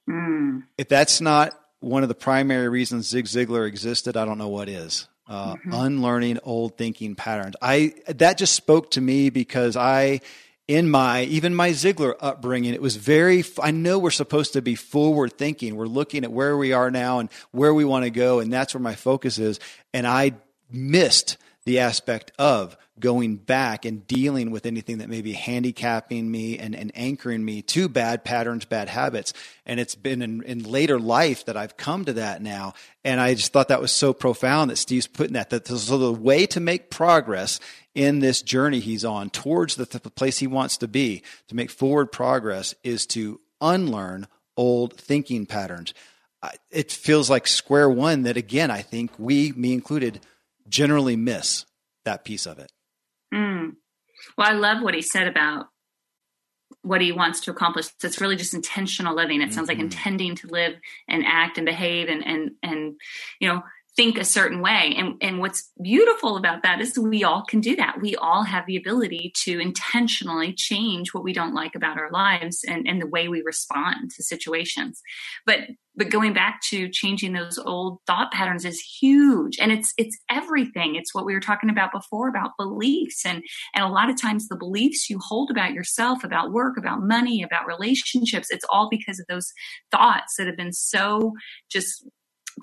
Mm. 0.09 0.63
If 0.77 0.87
that's 0.87 1.21
not 1.21 1.59
one 1.79 2.03
of 2.03 2.09
the 2.09 2.15
primary 2.15 2.69
reasons 2.69 3.07
Zig 3.07 3.25
Ziglar 3.25 3.67
existed, 3.67 4.17
I 4.17 4.25
don't 4.25 4.37
know 4.37 4.49
what 4.49 4.69
is. 4.69 5.07
Uh, 5.27 5.55
mm-hmm. 5.55 5.73
Unlearning 5.73 6.39
old 6.43 6.77
thinking 6.77 7.15
patterns. 7.15 7.55
I 7.61 7.95
that 8.07 8.37
just 8.37 8.53
spoke 8.53 8.91
to 8.91 9.01
me 9.01 9.31
because 9.31 9.75
I, 9.75 10.21
in 10.67 10.89
my 10.89 11.23
even 11.23 11.55
my 11.55 11.71
Ziglar 11.71 12.13
upbringing, 12.19 12.75
it 12.75 12.81
was 12.81 12.95
very. 12.95 13.43
I 13.59 13.71
know 13.71 13.97
we're 13.97 14.11
supposed 14.11 14.53
to 14.53 14.61
be 14.61 14.75
forward 14.75 15.33
thinking. 15.33 15.75
We're 15.75 15.87
looking 15.87 16.23
at 16.23 16.31
where 16.31 16.55
we 16.55 16.73
are 16.73 16.91
now 16.91 17.19
and 17.19 17.29
where 17.51 17.73
we 17.73 17.85
want 17.85 18.05
to 18.05 18.11
go, 18.11 18.39
and 18.39 18.53
that's 18.53 18.75
where 18.75 18.81
my 18.81 18.93
focus 18.93 19.39
is. 19.39 19.59
And 19.95 20.05
I 20.05 20.33
missed 20.69 21.37
the 21.65 21.79
aspect 21.79 22.31
of 22.37 22.77
going 22.97 23.35
back 23.35 23.83
and 23.83 24.07
dealing 24.07 24.51
with 24.51 24.65
anything 24.65 24.99
that 24.99 25.09
may 25.09 25.21
be 25.21 25.33
handicapping 25.33 26.31
me 26.31 26.57
and, 26.57 26.73
and 26.73 26.91
anchoring 26.95 27.43
me 27.43 27.61
to 27.61 27.89
bad 27.89 28.23
patterns, 28.23 28.63
bad 28.63 28.87
habits. 28.87 29.33
And 29.65 29.79
it's 29.79 29.95
been 29.95 30.21
in, 30.21 30.43
in 30.43 30.63
later 30.63 30.99
life 30.99 31.45
that 31.45 31.57
I've 31.57 31.75
come 31.75 32.05
to 32.05 32.13
that 32.13 32.41
now. 32.41 32.73
And 33.03 33.19
I 33.19 33.33
just 33.33 33.51
thought 33.51 33.67
that 33.67 33.81
was 33.81 33.91
so 33.91 34.13
profound 34.13 34.71
that 34.71 34.77
Steve's 34.77 35.07
putting 35.07 35.33
that. 35.33 35.49
That 35.49 35.67
so 35.67 35.97
the 35.97 36.13
way 36.13 36.45
to 36.47 36.59
make 36.59 36.89
progress 36.89 37.59
in 37.93 38.19
this 38.19 38.41
journey 38.41 38.79
he's 38.79 39.03
on 39.03 39.29
towards 39.29 39.75
the, 39.75 39.85
the 39.85 40.09
place 40.09 40.37
he 40.37 40.47
wants 40.47 40.77
to 40.77 40.87
be, 40.87 41.21
to 41.49 41.55
make 41.55 41.69
forward 41.69 42.11
progress, 42.11 42.75
is 42.83 43.05
to 43.07 43.41
unlearn 43.59 44.27
old 44.55 44.93
thinking 44.93 45.45
patterns. 45.45 45.93
It 46.69 46.91
feels 46.91 47.29
like 47.29 47.47
square 47.47 47.89
one 47.89 48.23
that, 48.23 48.37
again, 48.37 48.69
I 48.69 48.83
think 48.83 49.11
we, 49.17 49.51
me 49.53 49.73
included, 49.73 50.21
generally 50.67 51.15
miss 51.15 51.65
that 52.05 52.23
piece 52.23 52.45
of 52.45 52.59
it. 52.59 52.71
Mm. 53.33 53.73
Well, 54.37 54.47
I 54.47 54.53
love 54.53 54.81
what 54.81 54.93
he 54.93 55.01
said 55.01 55.27
about 55.27 55.67
what 56.81 57.01
he 57.01 57.11
wants 57.11 57.41
to 57.41 57.51
accomplish. 57.51 57.87
So 57.99 58.07
it's 58.07 58.21
really 58.21 58.35
just 58.35 58.53
intentional 58.53 59.15
living. 59.15 59.41
It 59.41 59.53
sounds 59.53 59.69
mm-hmm. 59.69 59.79
like 59.79 59.85
intending 59.85 60.35
to 60.35 60.47
live 60.47 60.73
and 61.07 61.23
act 61.25 61.57
and 61.57 61.65
behave 61.65 62.09
and 62.09 62.25
and 62.25 62.51
and 62.63 62.95
you 63.39 63.47
know 63.47 63.63
think 63.95 64.17
a 64.17 64.25
certain 64.25 64.61
way. 64.61 64.93
And, 64.97 65.15
and 65.21 65.39
what's 65.39 65.71
beautiful 65.81 66.35
about 66.35 66.63
that 66.63 66.81
is 66.81 66.97
we 66.97 67.23
all 67.23 67.43
can 67.43 67.61
do 67.61 67.75
that. 67.77 68.01
We 68.01 68.15
all 68.15 68.43
have 68.43 68.65
the 68.65 68.75
ability 68.75 69.31
to 69.43 69.59
intentionally 69.59 70.53
change 70.53 71.13
what 71.13 71.23
we 71.23 71.33
don't 71.33 71.53
like 71.53 71.75
about 71.75 71.97
our 71.97 72.11
lives 72.11 72.65
and, 72.67 72.87
and 72.87 73.01
the 73.01 73.07
way 73.07 73.27
we 73.27 73.41
respond 73.41 74.11
to 74.11 74.23
situations. 74.23 75.01
But 75.45 75.59
but 75.97 76.09
going 76.09 76.33
back 76.33 76.61
to 76.69 76.89
changing 76.89 77.33
those 77.33 77.57
old 77.57 77.99
thought 78.05 78.31
patterns 78.31 78.65
is 78.65 78.79
huge 78.79 79.57
and 79.59 79.71
it's 79.71 79.93
it's 79.97 80.17
everything 80.29 80.95
it's 80.95 81.13
what 81.13 81.25
we 81.25 81.33
were 81.33 81.39
talking 81.39 81.69
about 81.69 81.91
before 81.91 82.27
about 82.27 82.51
beliefs 82.57 83.25
and 83.25 83.43
and 83.73 83.83
a 83.83 83.89
lot 83.89 84.09
of 84.09 84.19
times 84.19 84.47
the 84.47 84.57
beliefs 84.57 85.09
you 85.09 85.19
hold 85.21 85.49
about 85.49 85.73
yourself 85.73 86.23
about 86.23 86.51
work 86.51 86.77
about 86.77 87.01
money 87.01 87.43
about 87.43 87.65
relationships 87.65 88.51
it's 88.51 88.65
all 88.69 88.89
because 88.89 89.19
of 89.19 89.25
those 89.27 89.51
thoughts 89.91 90.35
that 90.37 90.47
have 90.47 90.57
been 90.57 90.73
so 90.73 91.33
just 91.71 92.05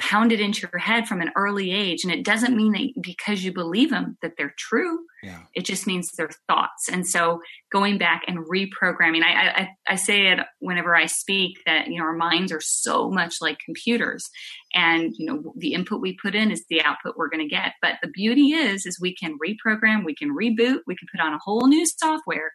pounded 0.01 0.41
into 0.41 0.67
your 0.73 0.79
head 0.79 1.07
from 1.07 1.21
an 1.21 1.31
early 1.37 1.71
age. 1.71 2.05
And 2.05 2.13
it 2.13 2.25
doesn't 2.25 2.57
mean 2.57 2.73
that 2.73 3.03
because 3.03 3.45
you 3.45 3.53
believe 3.53 3.91
them 3.91 4.17
that 4.23 4.33
they're 4.39 4.55
true. 4.59 5.01
Yeah. 5.23 5.43
It 5.55 5.65
just 5.65 5.87
means 5.87 6.11
they're 6.11 6.31
thoughts. 6.49 6.89
And 6.91 7.07
so 7.07 7.41
going 7.71 7.99
back 7.99 8.23
and 8.27 8.39
reprogramming, 8.39 9.23
I, 9.23 9.49
I, 9.49 9.69
I 9.87 9.95
say 9.97 10.29
it 10.29 10.41
whenever 10.61 10.97
I 10.97 11.07
speak 11.07 11.59
that, 11.67 11.89
you 11.89 11.99
know, 11.99 12.05
our 12.05 12.17
minds 12.17 12.53
are 12.53 12.61
so 12.61 13.11
much 13.11 13.37
like 13.41 13.59
computers 13.65 14.29
and, 14.75 15.15
you 15.17 15.27
know, 15.27 15.53
the 15.57 15.75
input 15.75 16.01
we 16.01 16.17
put 16.17 16.35
in 16.35 16.51
is 16.51 16.65
the 16.69 16.83
output 16.83 17.17
we're 17.17 17.29
going 17.29 17.47
to 17.47 17.55
get. 17.55 17.75
But 17.83 17.97
the 18.03 18.09
beauty 18.09 18.53
is, 18.53 18.87
is 18.87 18.99
we 19.01 19.15
can 19.15 19.39
reprogram, 19.39 20.05
we 20.05 20.15
can 20.15 20.31
reboot, 20.31 20.81
we 20.87 20.97
can 20.97 21.09
put 21.15 21.21
on 21.21 21.35
a 21.35 21.41
whole 21.43 21.69
new 21.69 21.87
software 21.87 22.53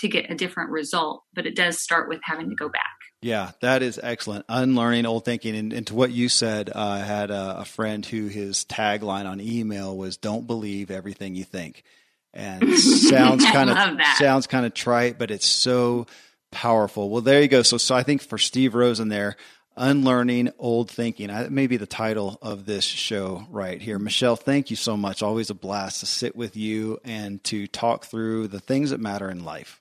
to 0.00 0.08
get 0.08 0.30
a 0.30 0.34
different 0.34 0.70
result. 0.70 1.24
But 1.34 1.46
it 1.46 1.54
does 1.54 1.78
start 1.78 2.08
with 2.08 2.20
having 2.24 2.48
to 2.48 2.56
go 2.56 2.68
back. 2.68 2.99
Yeah, 3.22 3.50
that 3.60 3.82
is 3.82 4.00
excellent. 4.02 4.46
Unlearning 4.48 5.04
old 5.04 5.24
thinking. 5.24 5.54
And, 5.54 5.72
and 5.72 5.86
to 5.88 5.94
what 5.94 6.10
you 6.10 6.28
said, 6.28 6.70
uh, 6.70 6.78
I 6.78 6.98
had 7.00 7.30
a, 7.30 7.60
a, 7.60 7.64
friend 7.66 8.04
who 8.04 8.28
his 8.28 8.64
tagline 8.64 9.26
on 9.26 9.40
email 9.40 9.94
was 9.96 10.16
"Don't 10.16 10.46
believe 10.46 10.90
everything 10.90 11.34
you 11.34 11.44
think," 11.44 11.84
and 12.32 12.78
sounds 12.78 13.44
kind 13.44 13.68
of 13.68 14.06
sounds 14.16 14.46
kind 14.46 14.64
of 14.64 14.72
trite, 14.72 15.18
but 15.18 15.30
it's 15.30 15.46
so 15.46 16.06
powerful. 16.50 17.10
Well, 17.10 17.20
there 17.20 17.42
you 17.42 17.48
go. 17.48 17.62
So, 17.62 17.76
so 17.76 17.94
I 17.94 18.02
think 18.02 18.22
for 18.22 18.38
Steve 18.38 18.74
Rosen 18.74 19.08
there, 19.08 19.36
unlearning 19.76 20.50
old 20.58 20.90
thinking. 20.90 21.28
That 21.28 21.52
may 21.52 21.66
be 21.66 21.76
the 21.76 21.86
title 21.86 22.38
of 22.40 22.66
this 22.66 22.84
show 22.84 23.46
right 23.50 23.80
here. 23.80 23.98
Michelle, 23.98 24.36
thank 24.36 24.70
you 24.70 24.76
so 24.76 24.96
much. 24.96 25.22
Always 25.22 25.50
a 25.50 25.54
blast 25.54 26.00
to 26.00 26.06
sit 26.06 26.34
with 26.34 26.56
you 26.56 26.98
and 27.04 27.42
to 27.44 27.66
talk 27.66 28.06
through 28.06 28.48
the 28.48 28.60
things 28.60 28.90
that 28.90 29.00
matter 29.00 29.30
in 29.30 29.44
life. 29.44 29.80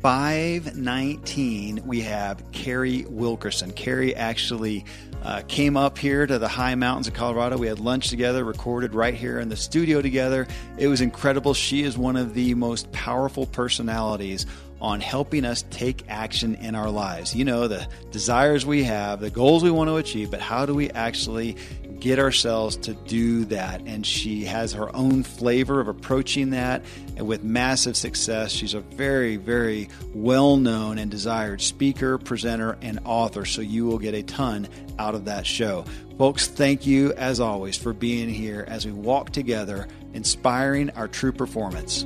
519, 0.01 1.87
we 1.87 2.01
have 2.01 2.51
Carrie 2.53 3.05
Wilkerson. 3.11 3.73
Carrie 3.73 4.17
actually 4.17 4.87
uh, 5.25 5.43
came 5.49 5.77
up 5.77 5.97
here 5.97 6.27
to 6.27 6.39
the 6.39 6.49
high 6.49 6.75
mountains 6.75 7.09
of 7.09 7.15
Colorado. 7.15 7.57
We 7.57 7.67
had 7.67 7.81
lunch 7.81 8.09
together, 8.09 8.45
recorded 8.45 8.95
right 8.95 9.15
here 9.15 9.41
in 9.41 9.49
the 9.49 9.57
studio 9.57 10.03
together. 10.03 10.47
It 10.77 10.89
was 10.89 11.01
incredible. 11.01 11.55
She 11.55 11.83
is 11.83 11.97
one 11.97 12.17
of 12.17 12.35
the 12.35 12.55
most 12.55 12.93
powerful 12.93 13.47
personalities 13.47 14.47
on 14.85 15.01
helping 15.01 15.47
us 15.47 15.65
take 15.71 16.05
action 16.11 16.57
in 16.57 16.75
our 16.75 16.91
lives. 16.91 17.35
You 17.35 17.47
know, 17.47 17.69
the 17.69 17.89
desires 18.11 18.67
we 18.67 18.85
have, 18.85 19.19
the 19.19 19.31
goals 19.31 19.63
we 19.63 19.71
want 19.71 19.89
to 19.89 19.97
achieve, 19.97 20.31
but 20.31 20.43
how 20.43 20.67
do 20.67 20.75
we 20.75 20.91
actually 20.91 21.57
get 22.01 22.19
ourselves 22.19 22.77
to 22.77 22.93
do 22.93 23.47
that? 23.47 23.81
And 23.87 24.05
she 24.05 24.45
has 24.45 24.75
her 24.75 24.95
own 24.95 25.23
flavor 25.23 25.81
of 25.81 25.89
approaching 25.89 26.51
that 26.51 26.85
and 27.17 27.27
with 27.27 27.43
massive 27.43 27.97
success. 27.97 28.53
She's 28.53 28.75
a 28.75 28.81
very, 28.81 29.37
very 29.37 29.89
well 30.13 30.59
known 30.59 30.99
and 30.99 31.11
desired 31.11 31.63
speaker, 31.63 32.19
presenter, 32.19 32.77
and 32.83 33.01
author. 33.07 33.47
So 33.47 33.63
you 33.63 33.87
will 33.87 33.99
get 33.99 34.13
a 34.13 34.23
ton 34.23 34.69
out 34.99 35.15
of 35.15 35.25
that 35.25 35.47
show. 35.47 35.87
Folks, 36.19 36.47
thank 36.47 36.85
you 36.85 37.15
as 37.15 37.41
always 37.41 37.79
for 37.79 37.95
being 37.95 38.29
here 38.29 38.67
as 38.69 38.85
we 38.85 38.93
walk 38.93 39.31
together, 39.31 39.89
inspiring 40.13 40.91
our 40.91 41.09
true 41.09 41.33
performance. 41.33 42.05